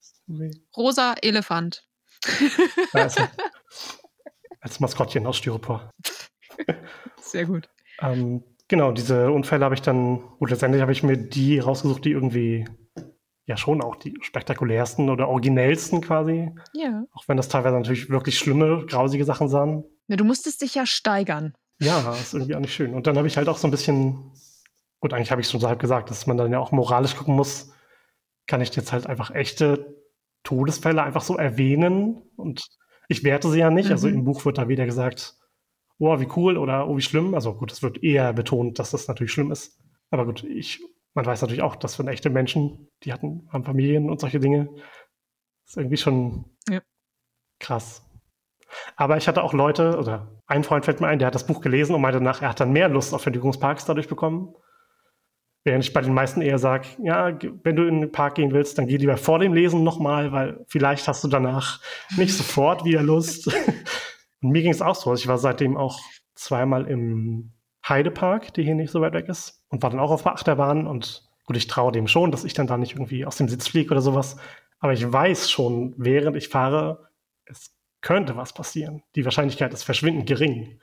[0.76, 1.88] Rosa Elefant.
[2.94, 3.22] Also,
[4.60, 5.92] als Maskottchen aus Styropor.
[7.22, 7.70] Sehr gut.
[8.00, 12.12] Ähm, Genau, diese Unfälle habe ich dann, gut, letztendlich habe ich mir die rausgesucht, die
[12.12, 12.66] irgendwie
[13.46, 16.52] ja schon auch die spektakulärsten oder originellsten quasi.
[16.74, 17.04] Ja.
[17.14, 19.84] Auch wenn das teilweise natürlich wirklich schlimme, grausige Sachen sahen.
[20.08, 21.54] Ja, du musstest dich ja steigern.
[21.80, 22.94] Ja, ist irgendwie auch nicht schön.
[22.94, 24.32] Und dann habe ich halt auch so ein bisschen,
[25.00, 27.36] gut, eigentlich habe ich schon so halb gesagt, dass man dann ja auch moralisch gucken
[27.36, 27.72] muss,
[28.48, 29.96] kann ich jetzt halt einfach echte
[30.44, 32.66] Todesfälle einfach so erwähnen und
[33.10, 33.88] ich werte sie ja nicht.
[33.88, 33.92] Mhm.
[33.92, 35.36] Also im Buch wird da wieder gesagt,
[36.00, 37.34] oh, wie cool oder oh, wie schlimm.
[37.34, 39.80] Also gut, es wird eher betont, dass das natürlich schlimm ist.
[40.10, 40.82] Aber gut, ich,
[41.14, 44.70] man weiß natürlich auch, dass für echte Menschen, die hatten, haben Familien und solche Dinge,
[45.66, 46.82] ist irgendwie schon ja.
[47.60, 48.04] krass.
[48.96, 51.62] Aber ich hatte auch Leute, oder ein Freund fällt mir ein, der hat das Buch
[51.62, 54.54] gelesen und meinte danach, er hat dann mehr Lust auf Vergnügungsparks dadurch bekommen.
[55.64, 58.78] Während ich bei den meisten eher sage, ja, wenn du in den Park gehen willst,
[58.78, 61.82] dann geh lieber vor dem Lesen nochmal, weil vielleicht hast du danach
[62.18, 63.52] nicht sofort wieder Lust.
[64.46, 65.10] Und mir ging es auch so.
[65.10, 66.00] Also ich war seitdem auch
[66.36, 67.52] zweimal im
[67.88, 70.86] Heidepark, der hier nicht so weit weg ist, und war dann auch auf der Achterbahn.
[70.86, 73.68] Und gut, ich traue dem schon, dass ich dann da nicht irgendwie aus dem Sitz
[73.68, 74.38] fliege oder sowas.
[74.78, 77.10] Aber ich weiß schon, während ich fahre,
[77.46, 79.02] es könnte was passieren.
[79.16, 80.80] Die Wahrscheinlichkeit ist verschwindend gering.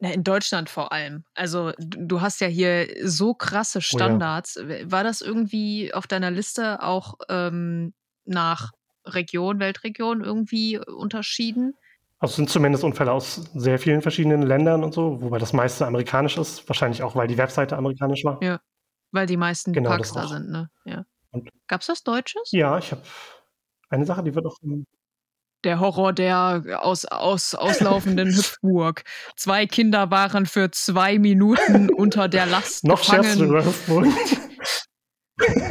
[0.00, 1.22] Na, in Deutschland vor allem.
[1.34, 4.56] Also du hast ja hier so krasse Standards.
[4.56, 4.90] Oh ja.
[4.90, 8.72] War das irgendwie auf deiner Liste auch ähm, nach
[9.04, 11.74] Region, Weltregion irgendwie unterschieden?
[12.20, 16.36] Also sind zumindest Unfälle aus sehr vielen verschiedenen Ländern und so, wobei das meiste amerikanisch
[16.36, 16.68] ist.
[16.68, 18.38] Wahrscheinlich auch, weil die Webseite amerikanisch war.
[18.42, 18.60] Ja,
[19.10, 20.68] weil die meisten genau, Parks da sind, ne?
[20.84, 21.04] Ja.
[21.66, 22.50] Gab es was Deutsches?
[22.52, 23.00] Ja, ich habe
[23.88, 24.58] eine Sache, die wird auch.
[25.64, 29.02] Der Horror der aus, aus, auslaufenden Hüpfburg.
[29.36, 33.38] Zwei Kinder waren für zwei Minuten unter der Last Noch gefangen.
[33.38, 34.06] Noch über Hüpfburg.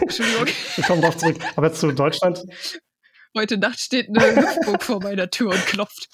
[0.02, 0.48] Entschuldigung.
[0.48, 1.38] Wir kommen drauf zurück.
[1.56, 2.44] Aber zu Deutschland.
[3.38, 6.10] Heute Nacht steht eine Hüpfburg vor meiner Tür und klopft.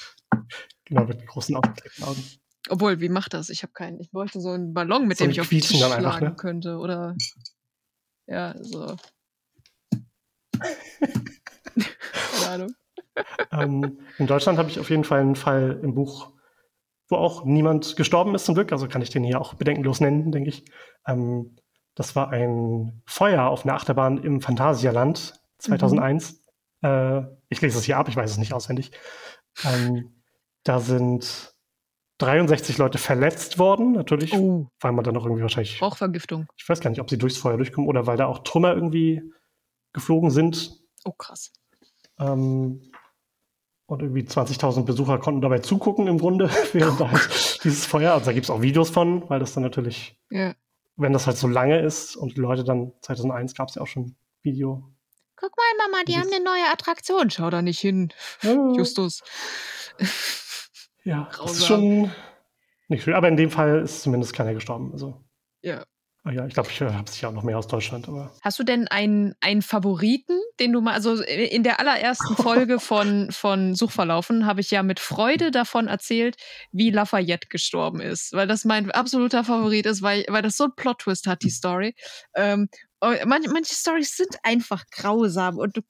[0.86, 1.74] Genau, mit großen Augen.
[2.70, 3.50] Obwohl, wie macht das?
[3.50, 4.00] Ich habe keinen.
[4.00, 6.36] Ich bräuchte so einen Ballon, mit so dem ich auf den Tisch schlagen einfach, ne?
[6.36, 6.78] könnte.
[6.78, 7.16] Oder
[8.28, 8.96] ja, so.
[10.60, 12.76] Keine Ahnung.
[13.52, 16.32] ähm, in Deutschland habe ich auf jeden Fall einen Fall im Buch,
[17.08, 18.72] wo auch niemand gestorben ist zum Glück.
[18.72, 20.66] Also kann ich den hier auch bedenkenlos nennen, denke ich.
[21.08, 21.56] Ähm,
[21.94, 26.44] das war ein Feuer auf einer Achterbahn im Phantasialand 2001.
[26.82, 26.90] Mhm.
[26.90, 28.92] Äh, ich lese es hier ab, ich weiß es nicht auswendig.
[29.64, 30.15] Ähm,
[30.66, 31.56] da sind
[32.18, 34.68] 63 Leute verletzt worden, natürlich, oh.
[34.80, 35.82] weil man dann noch irgendwie wahrscheinlich.
[35.82, 36.48] Rauchvergiftung.
[36.58, 39.22] Ich weiß gar nicht, ob sie durchs Feuer durchkommen oder weil da auch Trümmer irgendwie
[39.94, 40.80] geflogen sind.
[41.04, 41.54] Oh, krass.
[42.20, 42.92] Ähm,
[43.86, 48.14] und irgendwie 20.000 Besucher konnten dabei zugucken im Grunde, während oh, halt dieses Feuer.
[48.14, 50.54] Also da gibt es auch Videos von, weil das dann natürlich, ja.
[50.96, 53.88] wenn das halt so lange ist und die Leute dann 2001 gab es ja auch
[53.88, 54.90] schon Video.
[55.36, 57.30] Guck mal, Mama, die haben eine neue Attraktion.
[57.30, 58.54] Schau da nicht hin, ja.
[58.72, 59.22] Justus.
[61.06, 61.48] Ja, Grausam.
[61.48, 62.12] das ist schon
[62.88, 63.14] nicht schön.
[63.14, 64.92] Aber in dem Fall ist zumindest keiner gestorben.
[64.92, 65.24] Also.
[65.62, 65.86] Ja.
[66.28, 68.08] Ah ja, ich glaube, ich habe sicher auch noch mehr aus Deutschland.
[68.08, 68.32] Aber.
[68.42, 73.30] Hast du denn einen, einen Favoriten, den du mal, also in der allerersten Folge von,
[73.32, 76.36] von Suchverlaufen habe ich ja mit Freude davon erzählt,
[76.72, 80.76] wie Lafayette gestorben ist, weil das mein absoluter Favorit ist, weil, weil das so ein
[80.76, 81.94] Plot-Twist hat, die Story.
[82.36, 82.70] Ähm,
[83.02, 85.82] manche, manche Stories sind einfach grausam und du,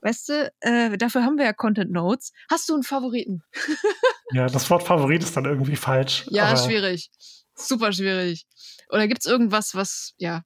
[0.00, 2.32] weißt du, äh, dafür haben wir ja Content Notes.
[2.50, 3.42] Hast du einen Favoriten?
[4.32, 6.26] ja, das Wort Favorit ist dann irgendwie falsch.
[6.30, 7.10] Ja, schwierig.
[7.54, 8.46] Super schwierig.
[8.90, 10.42] Oder gibt es irgendwas, was, ja.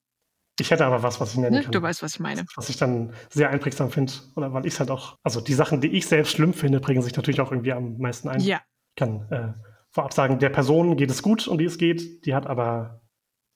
[0.61, 1.63] Ich hätte aber was, was ich nennen ne?
[1.63, 1.73] kann.
[1.73, 2.45] Du weißt, was ich meine.
[2.55, 4.13] Was ich dann sehr einprägsam finde.
[4.37, 7.03] Oder weil ich es halt auch, also die Sachen, die ich selbst schlimm finde, bringen
[7.03, 8.41] sich natürlich auch irgendwie am meisten ein.
[8.41, 8.61] Ja.
[8.91, 9.55] Ich kann äh,
[9.91, 12.27] vorab sagen, der Person geht es gut, um die es geht.
[12.27, 13.01] Die hat aber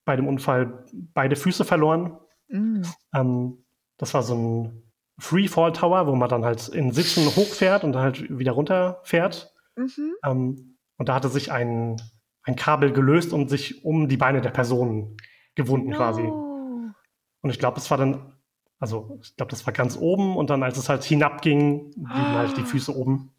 [0.05, 2.19] bei dem Unfall beide Füße verloren.
[2.49, 2.83] Mm.
[3.15, 3.65] Ähm,
[3.97, 4.83] das war so ein
[5.19, 9.55] Freefall Tower, wo man dann halt in Sitzen hochfährt und dann halt wieder runterfährt.
[9.77, 10.15] Mhm.
[10.25, 12.01] Ähm, und da hatte sich ein,
[12.43, 15.17] ein Kabel gelöst und sich um die Beine der Person
[15.55, 15.97] gewunden no.
[15.97, 16.23] quasi.
[16.23, 18.33] Und ich glaube, es war dann,
[18.79, 22.39] also ich glaube, das war ganz oben und dann, als es halt hinabging, blieben ah.
[22.39, 23.34] halt die Füße oben.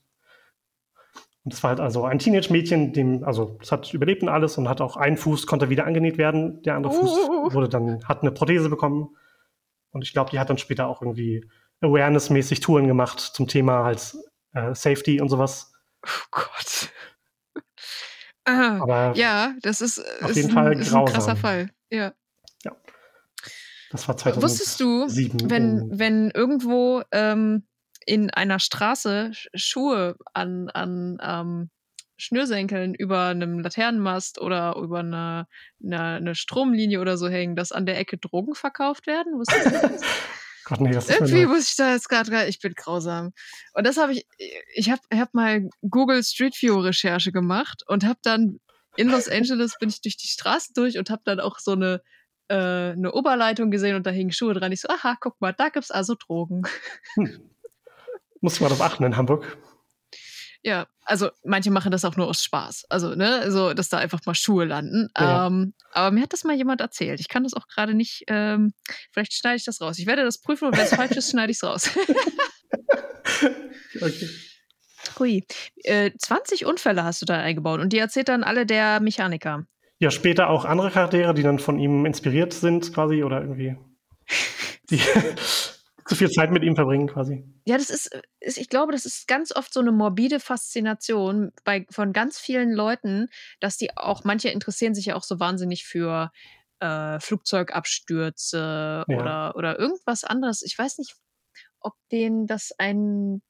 [1.46, 4.68] Und es war halt also ein Teenage-Mädchen, dem, also es hat überlebt und alles und
[4.68, 6.64] hat auch ein Fuß konnte wieder angenäht werden.
[6.64, 7.54] Der andere Fuß oh.
[7.54, 9.16] wurde dann, hat eine Prothese bekommen.
[9.92, 11.48] Und ich glaube, die hat dann später auch irgendwie
[11.82, 14.18] Awareness-mäßig Touren gemacht zum Thema halt
[14.54, 15.72] äh, Safety und sowas.
[16.04, 16.90] Oh Gott.
[18.48, 21.72] Ah, Aber ja, das ist, auf ist jeden ein, Fall ist ein krasser Fall.
[21.90, 22.14] Ja.
[22.64, 22.76] ja.
[23.90, 24.44] Das war 2007.
[24.44, 27.64] Wusstest du, wenn, wenn irgendwo ähm,
[28.06, 31.70] in einer Straße Schuhe an, an ähm,
[32.18, 35.48] Schnürsenkeln über einem Laternenmast oder über eine,
[35.84, 39.34] eine, eine, Stromlinie oder so hängen, dass an der Ecke Drogen verkauft werden?
[39.34, 40.02] Wusstest du das?
[40.66, 43.34] Gott, nee, das Irgendwie muss ich da jetzt gerade, ich bin grausam.
[43.74, 44.26] Und das habe ich,
[44.74, 48.60] ich habe hab mal Google Street View Recherche gemacht und habe dann
[48.98, 52.02] in Los Angeles bin ich durch die Straßen durch und habe dann auch so eine,
[52.48, 54.72] äh, eine Oberleitung gesehen und da hingen Schuhe dran.
[54.72, 56.64] Ich so, aha, guck mal, da gibt's also Drogen.
[57.16, 57.55] Hm.
[58.46, 59.58] Muss man darauf achten in Hamburg.
[60.62, 62.86] Ja, also manche machen das auch nur aus Spaß.
[62.90, 65.10] Also, ne, so, dass da einfach mal Schuhe landen.
[65.18, 65.48] Ja.
[65.48, 67.20] Ähm, aber mir hat das mal jemand erzählt.
[67.20, 68.72] Ich kann das auch gerade nicht, ähm,
[69.12, 69.98] vielleicht schneide ich das raus.
[69.98, 71.90] Ich werde das prüfen und wenn es falsch ist, schneide ich es raus.
[74.02, 74.30] okay.
[75.18, 75.44] Hui.
[75.84, 79.66] Äh, 20 Unfälle hast du da eingebaut und die erzählt dann alle der Mechaniker.
[79.98, 83.76] Ja, später auch andere Charaktere, die dann von ihm inspiriert sind, quasi, oder irgendwie.
[84.92, 85.02] Die,
[86.06, 87.44] zu viel Zeit mit ihm verbringen quasi.
[87.66, 91.86] Ja, das ist, ist, ich glaube, das ist ganz oft so eine morbide Faszination bei,
[91.90, 93.28] von ganz vielen Leuten,
[93.60, 96.32] dass die auch, manche interessieren sich ja auch so wahnsinnig für
[96.80, 99.18] äh, Flugzeugabstürze ja.
[99.18, 100.62] oder, oder irgendwas anderes.
[100.62, 101.16] Ich weiß nicht,
[101.80, 103.42] ob denen das ein,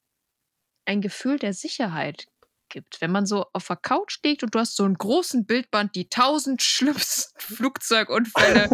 [0.86, 2.28] ein Gefühl der Sicherheit
[2.76, 2.99] gibt.
[2.99, 6.09] Wenn man so auf der Couch liegt und du hast so einen großen Bildband, die
[6.09, 8.69] tausend schlimmsten Flugzeugunfälle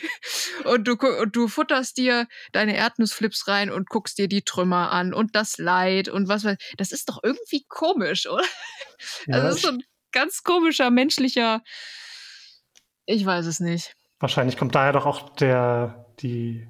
[0.64, 5.12] und du, und du futterst dir deine Erdnussflips rein und guckst dir die Trümmer an
[5.12, 8.44] und das Leid und was weiß Das ist doch irgendwie komisch, oder?
[9.26, 9.82] Ja, also das ist so ein
[10.12, 11.62] ganz komischer menschlicher,
[13.06, 13.96] ich weiß es nicht.
[14.20, 16.68] Wahrscheinlich kommt daher doch auch der, die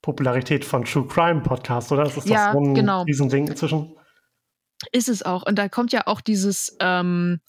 [0.00, 2.04] Popularität von True Crime Podcasts, oder?
[2.04, 3.02] Das ist ja, so ein genau.
[3.02, 3.94] Riesending inzwischen.
[4.92, 5.44] Ist es auch.
[5.46, 7.40] Und da kommt ja auch dieses, ähm,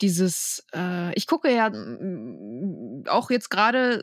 [0.00, 1.70] dieses, äh, ich gucke ja
[3.08, 4.02] auch jetzt gerade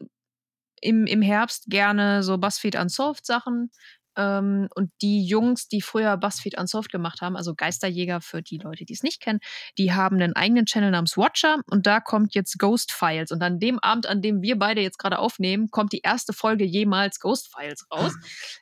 [0.82, 3.72] im, im Herbst gerne so BuzzFeed Unsolved Sachen.
[4.18, 8.84] Ähm, und die Jungs, die früher BuzzFeed Unsolved gemacht haben, also Geisterjäger für die Leute,
[8.84, 9.40] die es nicht kennen,
[9.78, 13.32] die haben einen eigenen Channel namens Watcher und da kommt jetzt Ghost Files.
[13.32, 16.66] Und an dem Abend, an dem wir beide jetzt gerade aufnehmen, kommt die erste Folge
[16.66, 18.14] jemals Ghost Files raus,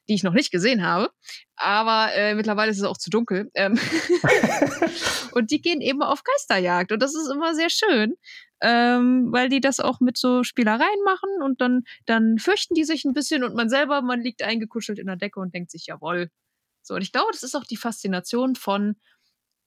[0.09, 1.09] die ich noch nicht gesehen habe.
[1.55, 3.49] Aber äh, mittlerweile ist es auch zu dunkel.
[3.55, 3.79] Ähm
[5.31, 6.91] und die gehen eben auf Geisterjagd.
[6.91, 8.15] Und das ist immer sehr schön
[8.61, 13.05] ähm, weil die das auch mit so Spielereien machen und dann, dann fürchten die sich
[13.05, 16.29] ein bisschen und man selber, man liegt eingekuschelt in der Decke und denkt sich, jawohl.
[16.81, 18.95] So, und ich glaube, das ist auch die Faszination von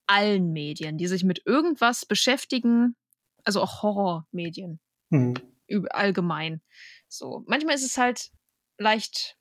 [0.06, 2.96] allen Medien, die sich mit irgendwas beschäftigen,
[3.44, 4.80] also auch Horrormedien
[5.10, 5.34] mhm.
[5.90, 6.62] allgemein.
[7.08, 8.30] So, manchmal ist es halt
[8.78, 9.36] leicht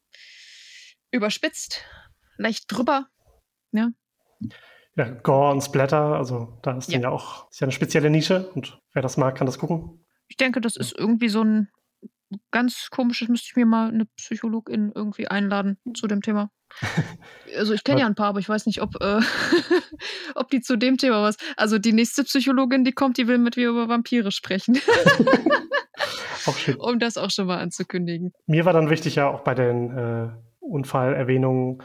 [1.11, 1.83] überspitzt,
[2.37, 3.07] leicht drüber,
[3.71, 3.91] ja
[4.97, 6.99] ja, Gore und Splatter, also da ist ja.
[6.99, 10.03] ja auch ist ja eine spezielle Nische und wer das mag, kann das gucken.
[10.27, 11.69] Ich denke, das ist irgendwie so ein
[12.51, 16.49] ganz komisches, müsste ich mir mal eine Psychologin irgendwie einladen zu dem Thema.
[17.57, 19.21] Also ich kenne ja ein paar, aber ich weiß nicht, ob, äh,
[20.35, 21.37] ob die zu dem Thema was.
[21.55, 24.77] Also die nächste Psychologin, die kommt, die will mit mir über Vampire sprechen.
[26.45, 26.75] auch schön.
[26.75, 28.33] Um das auch schon mal anzukündigen.
[28.45, 30.29] Mir war dann wichtig ja auch bei den äh,
[30.59, 31.81] Unfallerwähnungen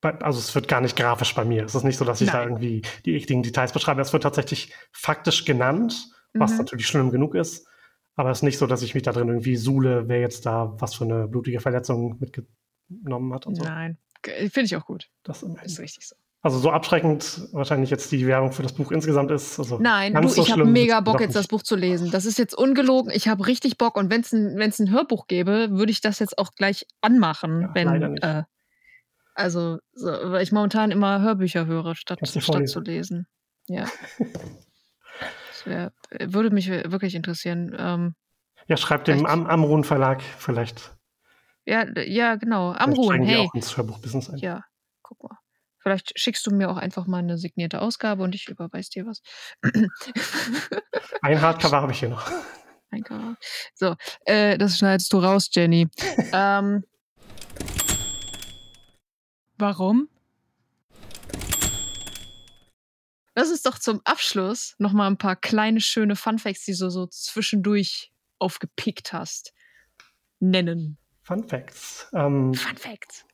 [0.00, 1.64] also es wird gar nicht grafisch bei mir.
[1.64, 2.36] Es ist nicht so, dass ich Nein.
[2.36, 4.00] da irgendwie die ekligen Details beschreibe.
[4.00, 6.58] Es wird tatsächlich faktisch genannt, was mhm.
[6.58, 7.66] natürlich schlimm genug ist.
[8.14, 10.74] Aber es ist nicht so, dass ich mich da drin irgendwie suhle, wer jetzt da
[10.78, 13.64] was für eine blutige Verletzung mitgenommen hat und so.
[13.64, 15.08] Nein, finde ich auch gut.
[15.22, 16.16] Das ist richtig so.
[16.42, 19.58] Also so abschreckend wahrscheinlich jetzt die Werbung für das Buch insgesamt ist.
[19.58, 22.12] Also Nein, du, so ich habe mega Bock jetzt das Buch zu lesen.
[22.12, 23.10] Das ist jetzt ungelogen.
[23.12, 26.38] Ich habe richtig Bock und wenn es ein, ein Hörbuch gäbe, würde ich das jetzt
[26.38, 28.44] auch gleich anmachen, ja, wenn äh,
[29.36, 33.26] also, so, weil ich momentan immer Hörbücher höre, statt, statt zu lesen.
[33.66, 33.86] Ja.
[35.48, 37.74] das wär, würde mich wirklich interessieren.
[37.78, 38.14] Ähm,
[38.66, 40.96] ja, schreibt dem Am Amrun Verlag vielleicht.
[41.64, 42.72] Ja, ja, genau.
[42.72, 43.46] Amrun, hey.
[43.46, 44.38] Auch ins Hörbuchbusiness ein.
[44.38, 44.62] Ja,
[45.02, 45.38] guck mal.
[45.82, 49.20] Vielleicht schickst du mir auch einfach mal eine signierte Ausgabe und ich überweise dir was.
[51.22, 52.28] Ein Hardcover habe ich hier noch.
[52.90, 53.36] Ein Cover.
[53.74, 55.88] So, äh, das schneidest du raus, Jenny.
[56.32, 56.84] ähm,
[59.58, 60.08] Warum?
[63.34, 67.06] Lass uns doch zum Abschluss noch mal ein paar kleine, schöne Funfacts, die du so
[67.06, 69.52] zwischendurch aufgepickt hast,
[70.40, 70.98] nennen.
[71.22, 72.08] Funfacts.
[72.14, 73.26] Ähm, Funfacts.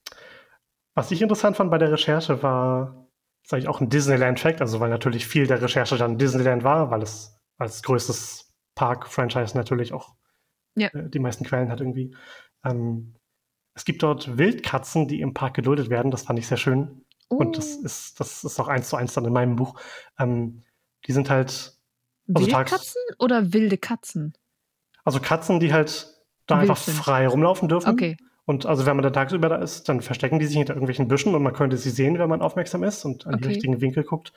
[0.94, 3.08] Was ich interessant fand bei der Recherche war,
[3.44, 7.02] sage ich auch ein Disneyland-Fact, also weil natürlich viel der Recherche dann Disneyland war, weil
[7.02, 10.16] es als größtes Park-Franchise natürlich auch
[10.74, 10.88] ja.
[10.88, 12.16] äh, die meisten Quellen hat irgendwie.
[12.64, 13.14] Ähm,
[13.74, 16.10] es gibt dort Wildkatzen, die im Park geduldet werden.
[16.10, 17.04] Das fand ich sehr schön.
[17.30, 17.36] Uh.
[17.36, 17.86] Und das oh.
[17.86, 19.80] ist, das ist auch eins zu eins dann in meinem Buch.
[20.18, 20.64] Ähm,
[21.06, 21.78] die sind halt.
[22.32, 24.34] Also Wildkatzen oder wilde Katzen?
[25.04, 26.06] Also Katzen, die halt
[26.46, 26.94] da Wild einfach sind.
[26.94, 27.90] frei rumlaufen dürfen.
[27.90, 28.16] Okay.
[28.44, 31.34] Und also wenn man da tagsüber da ist, dann verstecken die sich hinter irgendwelchen Büschen
[31.34, 33.42] und man könnte sie sehen, wenn man aufmerksam ist und an okay.
[33.42, 34.32] die richtigen Winkel guckt.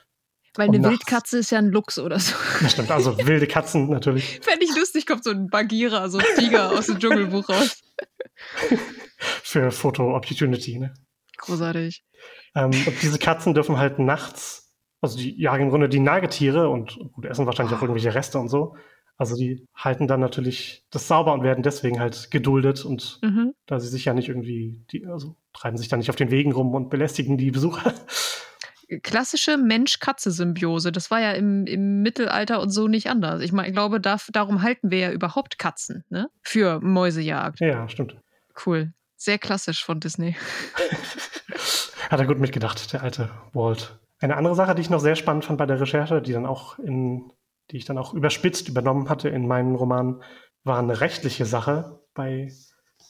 [0.54, 2.34] Weil eine Wildkatze ist ja ein Luchs oder so.
[2.62, 4.40] Das stimmt, also wilde Katzen natürlich.
[4.42, 7.82] Fände ich lustig, kommt so ein Bagheera, so ein Tiger aus dem Dschungelbuch raus.
[9.18, 10.94] Für Foto-Opportunity, ne?
[11.38, 12.04] Großartig.
[12.54, 16.98] Ähm, und diese Katzen dürfen halt nachts, also die jagen im Grunde die Nagetiere und
[17.12, 18.76] gut, essen wahrscheinlich auch irgendwelche Reste und so.
[19.18, 23.54] Also die halten dann natürlich das sauber und werden deswegen halt geduldet und mhm.
[23.66, 26.52] da sie sich ja nicht irgendwie, die, also treiben sich da nicht auf den Wegen
[26.52, 27.94] rum und belästigen die Besucher
[29.02, 30.92] klassische Mensch-Katze-Symbiose.
[30.92, 33.42] Das war ja im, im, Mittelalter und so nicht anders.
[33.42, 36.28] Ich meine, ich glaube, da, darum halten wir ja überhaupt Katzen, ne?
[36.42, 37.60] Für Mäusejagd.
[37.60, 38.16] Ja, stimmt.
[38.64, 38.92] Cool.
[39.16, 40.36] Sehr klassisch von Disney.
[42.10, 43.98] Hat er gut mitgedacht, der alte Walt.
[44.20, 46.78] Eine andere Sache, die ich noch sehr spannend fand bei der Recherche, die dann auch
[46.78, 47.32] in,
[47.70, 50.22] die ich dann auch überspitzt übernommen hatte in meinen Roman,
[50.64, 52.52] war eine rechtliche Sache bei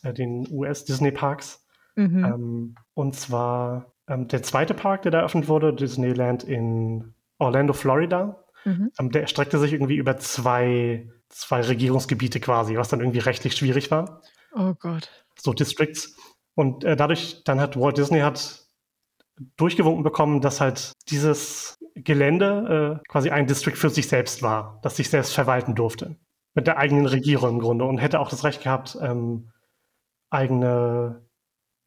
[0.02, 1.66] äh, den US-Disney-Parks.
[1.96, 2.24] Mhm.
[2.24, 8.44] Ähm, und zwar ähm, der zweite Park, der da eröffnet wurde, Disneyland in Orlando, Florida,
[8.64, 8.90] mhm.
[8.98, 13.90] ähm, der erstreckte sich irgendwie über zwei, zwei Regierungsgebiete quasi, was dann irgendwie rechtlich schwierig
[13.90, 14.22] war.
[14.54, 15.25] Oh Gott.
[15.38, 16.16] So Districts.
[16.54, 18.66] Und äh, dadurch, dann hat Walt Disney hat
[19.56, 24.96] durchgewunken bekommen, dass halt dieses Gelände äh, quasi ein District für sich selbst war, das
[24.96, 26.16] sich selbst verwalten durfte.
[26.54, 29.50] Mit der eigenen Regierung im Grunde und hätte auch das Recht gehabt, ähm,
[30.30, 31.26] eigene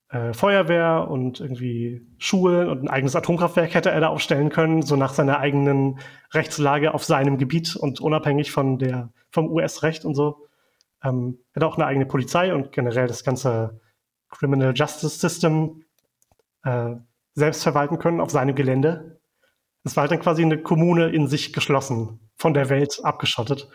[0.10, 4.96] äh, Feuerwehr und irgendwie Schulen und ein eigenes Atomkraftwerk hätte er da aufstellen können, so
[4.96, 6.00] nach seiner eigenen
[6.34, 10.49] Rechtslage auf seinem Gebiet und unabhängig von der, vom US-Recht und so.
[11.04, 13.80] Ähm, hätte auch eine eigene Polizei und generell das ganze
[14.30, 15.84] Criminal Justice System
[16.64, 16.96] äh,
[17.34, 19.20] selbst verwalten können auf seinem Gelände.
[19.84, 23.70] Es war halt dann quasi eine Kommune in sich geschlossen, von der Welt abgeschottet.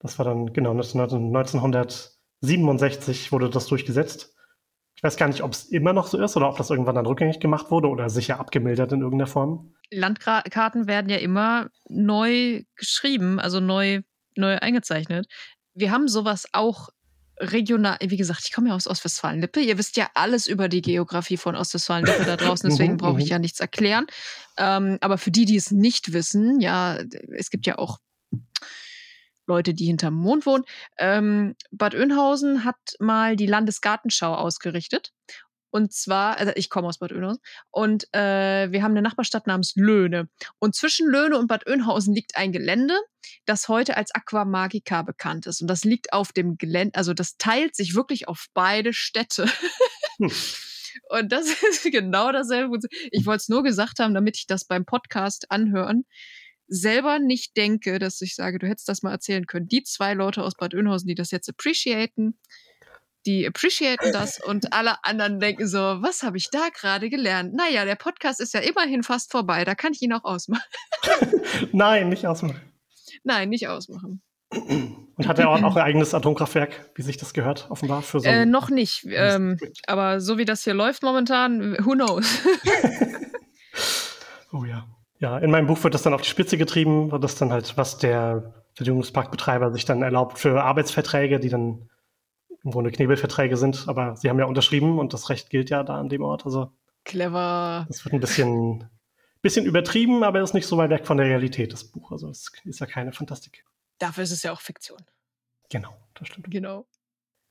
[0.00, 4.34] Das war dann genau 1967 wurde das durchgesetzt.
[4.96, 7.06] Ich weiß gar nicht, ob es immer noch so ist oder ob das irgendwann dann
[7.06, 9.74] rückgängig gemacht wurde oder sicher abgemildert in irgendeiner Form.
[9.90, 14.00] Landkarten werden ja immer neu geschrieben, also neu,
[14.36, 15.26] neu eingezeichnet.
[15.76, 16.88] Wir haben sowas auch
[17.38, 19.60] regional, wie gesagt, ich komme ja aus Ostwestfalen-Lippe.
[19.60, 23.26] Ihr wisst ja alles über die Geografie von Ostwestfalen-Lippe da draußen, deswegen mhm, brauche ich
[23.26, 23.32] mhm.
[23.32, 24.06] ja nichts erklären.
[24.56, 26.98] Ähm, aber für die, die es nicht wissen, ja,
[27.36, 27.98] es gibt ja auch
[29.46, 30.64] Leute, die hinterm Mond wohnen.
[30.98, 35.12] Ähm, Bad Oeynhausen hat mal die Landesgartenschau ausgerichtet.
[35.70, 37.40] Und zwar, also ich komme aus Bad Oeynhausen
[37.70, 40.28] und äh, wir haben eine Nachbarstadt namens Löhne.
[40.58, 42.94] Und zwischen Löhne und Bad Oeynhausen liegt ein Gelände,
[43.44, 45.60] das heute als Aquamagica bekannt ist.
[45.60, 49.46] Und das liegt auf dem Gelände, also das teilt sich wirklich auf beide Städte.
[50.18, 50.30] Hm.
[51.10, 52.78] Und das ist genau dasselbe.
[53.10, 56.06] Ich wollte es nur gesagt haben, damit ich das beim Podcast anhören
[56.68, 59.68] selber nicht denke, dass ich sage, du hättest das mal erzählen können.
[59.68, 62.38] Die zwei Leute aus Bad Oeynhausen, die das jetzt appreciaten,
[63.26, 67.54] die appreciaten das und alle anderen denken so, was habe ich da gerade gelernt?
[67.54, 70.62] Naja, der Podcast ist ja immerhin fast vorbei, da kann ich ihn auch ausmachen.
[71.72, 72.60] Nein, nicht ausmachen.
[73.24, 74.22] Nein, nicht ausmachen.
[74.50, 78.02] Und hat Ort auch ein eigenes Atomkraftwerk, wie sich das gehört, offenbar?
[78.02, 79.04] Für so äh, noch nicht.
[79.10, 82.42] Ähm, aber so wie das hier läuft momentan, who knows?
[84.52, 84.86] oh ja.
[85.18, 87.96] Ja, in meinem Buch wird das dann auf die Spitze getrieben, das dann halt, was
[87.98, 91.88] der Verjüngungsparkbetreiber sich dann erlaubt für Arbeitsverträge, die dann
[92.66, 95.98] im Grunde Knebelverträge sind, aber sie haben ja unterschrieben und das Recht gilt ja da
[95.98, 96.44] an dem Ort.
[96.44, 96.72] Also
[97.04, 97.86] clever.
[97.88, 98.90] Das wird ein bisschen,
[99.40, 102.10] bisschen übertrieben, aber ist nicht so weit weg von der Realität, das Buch.
[102.10, 103.64] Also es ist ja keine Fantastik.
[103.98, 104.98] Dafür ist es ja auch Fiktion.
[105.70, 106.50] Genau, das stimmt.
[106.50, 106.86] Genau.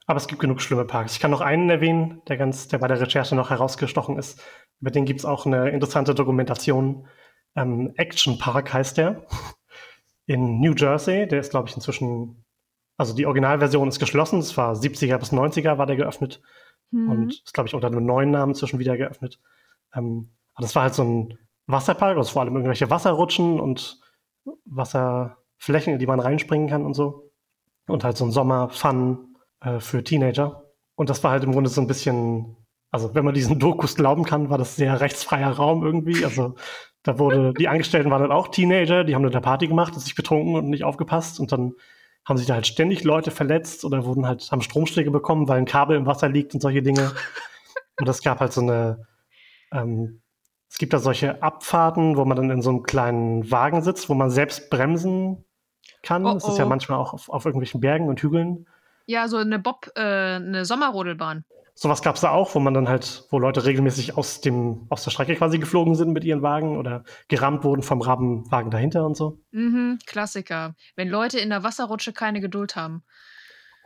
[0.05, 1.13] Aber es gibt genug schlimme Parks.
[1.13, 4.39] Ich kann noch einen erwähnen, der ganz, der bei der Recherche noch herausgestochen ist.
[4.79, 7.07] Über den gibt es auch eine interessante Dokumentation
[7.55, 9.25] ähm, Action Park heißt der.
[10.27, 11.27] In New Jersey.
[11.27, 12.44] Der ist, glaube ich, inzwischen.
[12.97, 14.39] Also die Originalversion ist geschlossen.
[14.39, 16.41] Es war 70er bis 90er war der geöffnet.
[16.91, 17.11] Mhm.
[17.11, 19.39] Und ist, glaube ich, unter einem neuen Namen zwischen wieder geöffnet.
[19.93, 21.37] Ähm, aber das war halt so ein
[21.67, 23.99] Wasserpark, also vor allem irgendwelche Wasserrutschen und
[24.65, 27.31] Wasserflächen, in die man reinspringen kann und so.
[27.87, 30.63] Und halt so ein Sommer-Fun äh, für Teenager.
[30.95, 32.55] Und das war halt im Grunde so ein bisschen,
[32.91, 36.23] also wenn man diesen Dokus glauben kann, war das sehr rechtsfreier Raum irgendwie.
[36.23, 36.55] Also
[37.03, 40.15] da wurde, die Angestellten waren dann auch Teenager, die haben dann eine Party gemacht, sich
[40.15, 41.73] betrunken und nicht aufgepasst und dann
[42.25, 45.65] haben sich da halt ständig Leute verletzt oder wurden halt, haben Stromschläge bekommen, weil ein
[45.65, 47.11] Kabel im Wasser liegt und solche Dinge.
[47.97, 49.07] Und es gab halt so eine,
[49.71, 50.21] ähm,
[50.69, 54.13] es gibt da solche Abfahrten, wo man dann in so einem kleinen Wagen sitzt, wo
[54.15, 55.45] man selbst bremsen
[56.01, 56.25] kann.
[56.25, 56.33] Oh, oh.
[56.33, 58.67] Das ist ja manchmal auch auf, auf irgendwelchen Bergen und Hügeln.
[59.05, 61.45] Ja, so eine Bob, äh, eine Sommerrodelbahn.
[61.77, 65.03] Sowas gab es da auch, wo man dann halt, wo Leute regelmäßig aus dem, aus
[65.03, 69.17] der Strecke quasi geflogen sind mit ihren Wagen oder gerammt wurden vom Rabenwagen dahinter und
[69.17, 69.41] so.
[69.51, 70.75] Mhm, Klassiker.
[70.95, 73.03] Wenn Leute in der Wasserrutsche keine Geduld haben.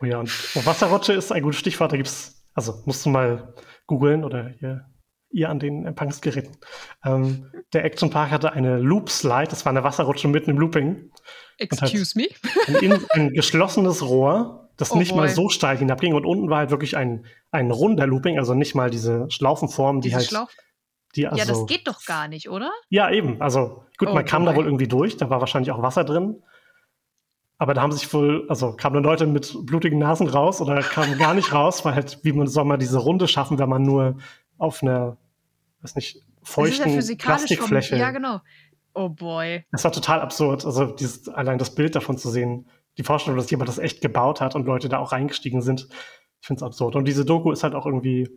[0.00, 1.90] Oh ja, und oh, Wasserrutsche ist ein gutes Stichwort.
[1.90, 3.54] Da gibt's, also musst du mal
[3.88, 4.86] googeln oder ihr,
[5.30, 6.56] ihr an den Empfangsgeräten.
[7.04, 11.10] Ähm, der Action Park hatte eine Loop Slide, das war eine Wasserrutsche mitten im Looping.
[11.58, 12.28] Excuse me?
[12.68, 15.18] Ein, ein geschlossenes Rohr das oh nicht boy.
[15.18, 16.14] mal so steil hinabging.
[16.14, 20.08] Und unten war halt wirklich ein, ein runder Looping, also nicht mal diese Schlaufenform, die
[20.08, 20.28] diese halt.
[20.28, 20.50] Schlauch
[21.16, 22.70] die also, ja, das geht doch gar nicht, oder?
[22.88, 23.40] Ja, eben.
[23.42, 24.52] Also gut, oh man kam boy.
[24.52, 26.42] da wohl irgendwie durch, da war wahrscheinlich auch Wasser drin.
[27.58, 31.18] Aber da haben sich wohl, also kamen dann Leute mit blutigen Nasen raus oder kamen
[31.18, 34.16] gar nicht raus, weil halt, wie man soll man diese Runde schaffen, wenn man nur
[34.56, 35.18] auf einer,
[35.82, 37.90] weiß nicht, feuchten ja Plastikfläche.
[37.90, 38.40] Vom, ja, genau.
[38.94, 39.64] Oh boy.
[39.72, 40.64] Das war total absurd.
[40.64, 42.66] Also dieses, allein das Bild davon zu sehen,
[43.00, 45.88] die Vorstellung, dass jemand das echt gebaut hat und Leute da auch reingestiegen sind,
[46.40, 46.96] ich finde es absurd.
[46.96, 48.28] Und diese Doku ist halt auch irgendwie,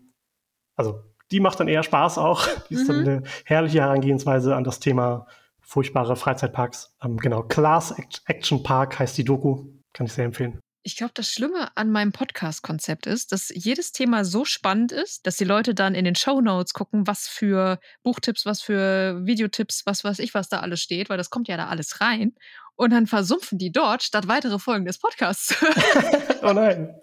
[0.76, 2.47] also die macht dann eher Spaß auch.
[2.70, 2.88] Die ist mhm.
[2.88, 5.28] dann eine herrliche Herangehensweise an das Thema
[5.61, 6.95] furchtbare Freizeitparks.
[7.03, 7.93] Ähm, genau, Class
[8.26, 9.66] Action Park heißt die Doku.
[9.93, 10.59] Kann ich sehr empfehlen.
[10.86, 15.38] Ich glaube, das Schlimme an meinem Podcast-Konzept ist, dass jedes Thema so spannend ist, dass
[15.38, 20.03] die Leute dann in den Show Notes gucken, was für Buchtipps, was für Videotipps, was
[20.03, 22.34] weiß ich, was da alles steht, weil das kommt ja da alles rein.
[22.76, 25.55] Und dann versumpfen die dort, statt weitere Folgen des Podcasts.
[26.41, 26.93] oh nein.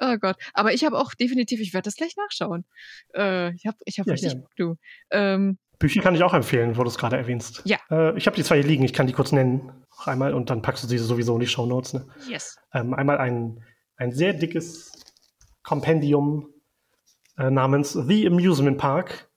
[0.00, 0.36] Oh Gott.
[0.54, 2.64] Aber ich habe auch definitiv, ich werde das gleich nachschauen.
[3.14, 4.76] Äh, ich habe ich hab ja, richtig Bock, du.
[5.10, 7.62] Ähm, Bücher kann ich auch empfehlen, wo du es gerade erwähnst.
[7.64, 7.78] Ja.
[7.90, 9.72] Äh, ich habe die zwei hier liegen, ich kann die kurz nennen.
[9.90, 11.94] Noch einmal und dann packst du sie sowieso in die Show Notes.
[11.94, 12.06] Ne?
[12.28, 12.56] Yes.
[12.72, 13.62] Ähm, einmal ein,
[13.96, 14.92] ein sehr dickes
[15.62, 16.48] Kompendium
[17.36, 19.27] äh, namens The Amusement Park.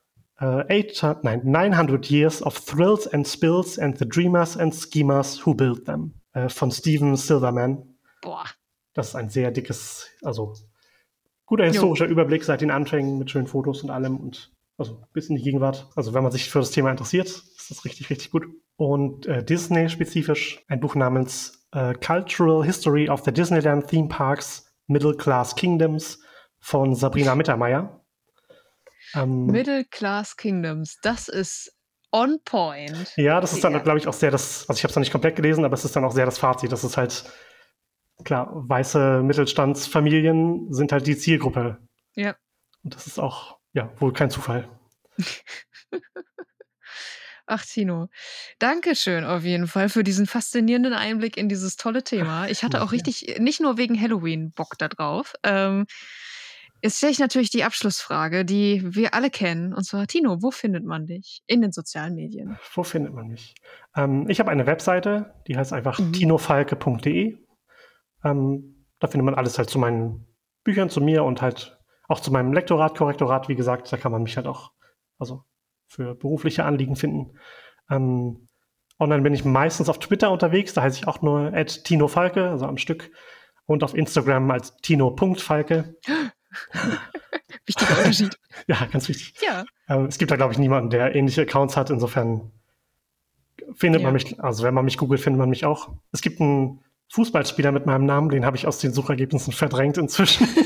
[0.42, 5.54] Uh, eight, nein, 900 Years of Thrills and Spills and the Dreamers and Schemers Who
[5.54, 6.16] Built Them.
[6.36, 7.96] Uh, von Steven Silverman.
[8.22, 8.46] Boah.
[8.94, 10.54] Das ist ein sehr dickes, also
[11.46, 12.12] guter historischer jo.
[12.12, 15.90] Überblick seit den Anfängen mit schönen Fotos und allem und also bis in die Gegenwart.
[15.96, 18.46] Also wenn man sich für das Thema interessiert, ist das richtig, richtig gut.
[18.78, 25.16] Und äh, Disney-spezifisch ein Buch namens äh, Cultural History of the Disneyland Theme Parks Middle
[25.16, 26.20] Class Kingdoms
[26.60, 28.01] von Sabrina Mittermeier.
[29.16, 31.76] Ähm, Middle Class Kingdoms, das ist
[32.12, 33.14] on point.
[33.16, 33.80] Ja, das ist dann, ja.
[33.80, 35.86] glaube ich, auch sehr das, also ich habe es noch nicht komplett gelesen, aber es
[35.86, 36.72] ist dann auch sehr das Fazit.
[36.72, 37.24] Das ist halt,
[38.24, 41.78] klar, weiße Mittelstandsfamilien sind halt die Zielgruppe.
[42.16, 42.36] Ja.
[42.84, 44.68] Und das ist auch, ja, wohl kein Zufall.
[47.48, 48.08] Ach, Tino,
[48.60, 52.48] danke schön auf jeden Fall für diesen faszinierenden Einblick in dieses tolle Thema.
[52.48, 55.34] Ich hatte auch richtig, nicht nur wegen Halloween Bock da drauf.
[55.44, 55.86] Ähm,
[56.82, 59.74] jetzt stelle ich natürlich die Abschlussfrage, die wir alle kennen.
[59.74, 62.58] Und zwar, Tino, wo findet man dich in den sozialen Medien?
[62.74, 63.56] Wo findet man mich?
[63.96, 66.14] Ähm, ich habe eine Webseite, die heißt einfach mhm.
[66.14, 67.38] tinofalke.de.
[68.24, 70.28] Ähm, da findet man alles halt zu meinen
[70.64, 73.92] Büchern, zu mir und halt auch zu meinem Lektorat, Korrektorat, wie gesagt.
[73.92, 74.72] Da kann man mich halt auch,
[75.18, 75.44] also
[75.88, 77.38] für berufliche Anliegen finden.
[77.90, 78.48] Ähm,
[79.00, 82.66] online bin ich meistens auf Twitter unterwegs, da heiße ich auch nur Tino Falke, also
[82.66, 83.12] am Stück.
[83.66, 85.96] Und auf Instagram als Tino.falke.
[87.66, 88.38] Wichtiger Unterschied.
[88.68, 89.34] ja, ganz wichtig.
[89.42, 89.66] Ja.
[89.88, 91.90] Ähm, es gibt da, glaube ich, niemanden, der ähnliche Accounts hat.
[91.90, 92.52] Insofern
[93.76, 94.08] findet ja.
[94.08, 95.90] man mich, also wenn man mich googelt, findet man mich auch.
[96.12, 100.48] Es gibt einen Fußballspieler mit meinem Namen, den habe ich aus den Suchergebnissen verdrängt inzwischen.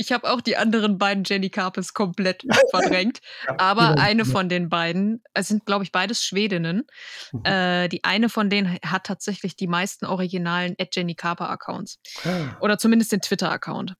[0.00, 3.20] Ich habe auch die anderen beiden Jenny Carpes komplett verdrängt.
[3.46, 6.86] ja, aber eine von den beiden, es sind, glaube ich, beides Schwedinnen.
[7.32, 7.44] Mhm.
[7.44, 11.98] Äh, die eine von denen hat tatsächlich die meisten originalen Jenny Carper Accounts.
[12.24, 12.56] Ah.
[12.60, 13.94] Oder zumindest den Twitter-Account,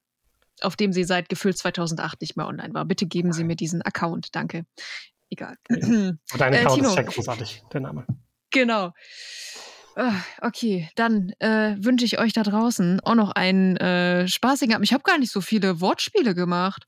[0.63, 2.85] auf dem sie seit gefühlt 2008 nicht mehr online war.
[2.85, 4.65] Bitte geben Sie mir diesen Account, danke.
[5.31, 5.57] Egal.
[5.69, 8.07] Dein äh, Account äh, ist ja großartig, der Name.
[8.51, 8.93] Genau.
[9.97, 14.87] Ah, okay, dann äh, wünsche ich euch da draußen auch noch einen äh, spaßigen Abend.
[14.87, 16.87] Ich habe gar nicht so viele Wortspiele gemacht.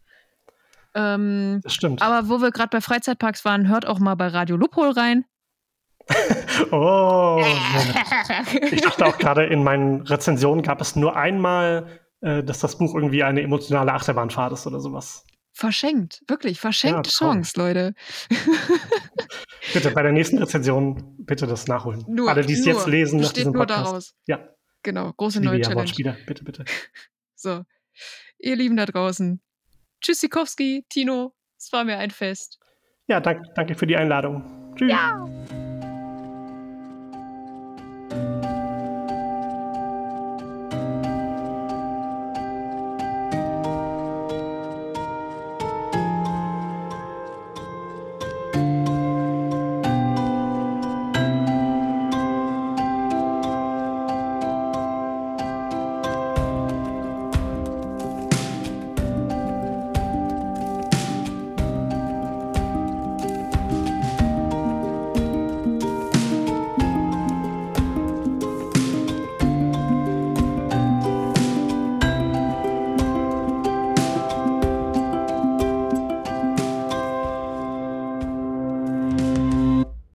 [0.94, 2.02] Ähm, das stimmt.
[2.02, 5.24] Aber wo wir gerade bei Freizeitparks waren, hört auch mal bei Radio Lupol rein.
[6.72, 7.44] oh.
[8.70, 11.86] ich dachte auch gerade, in meinen Rezensionen gab es nur einmal,
[12.22, 15.24] äh, dass das Buch irgendwie eine emotionale Achterbahnfahrt ist oder sowas.
[15.52, 17.94] Verschenkt, wirklich, verschenkte ja, Chance, Leute.
[19.74, 22.04] bitte bei der nächsten Rezension bitte das nachholen.
[22.08, 23.86] Nur, Alle, die es jetzt lesen, nach diesem nur Podcast.
[23.86, 24.14] daraus.
[24.26, 24.48] Ja.
[24.82, 26.16] Genau, große neue ja Challenge.
[26.26, 26.64] Bitte, bitte.
[27.34, 27.64] So,
[28.38, 29.42] ihr Lieben da draußen.
[30.00, 32.60] Tschüssikowski, Tino, es war mir ein Fest.
[33.08, 34.74] Ja, danke, danke für die Einladung.
[34.76, 34.92] Tschüss.
[34.92, 35.28] Ja.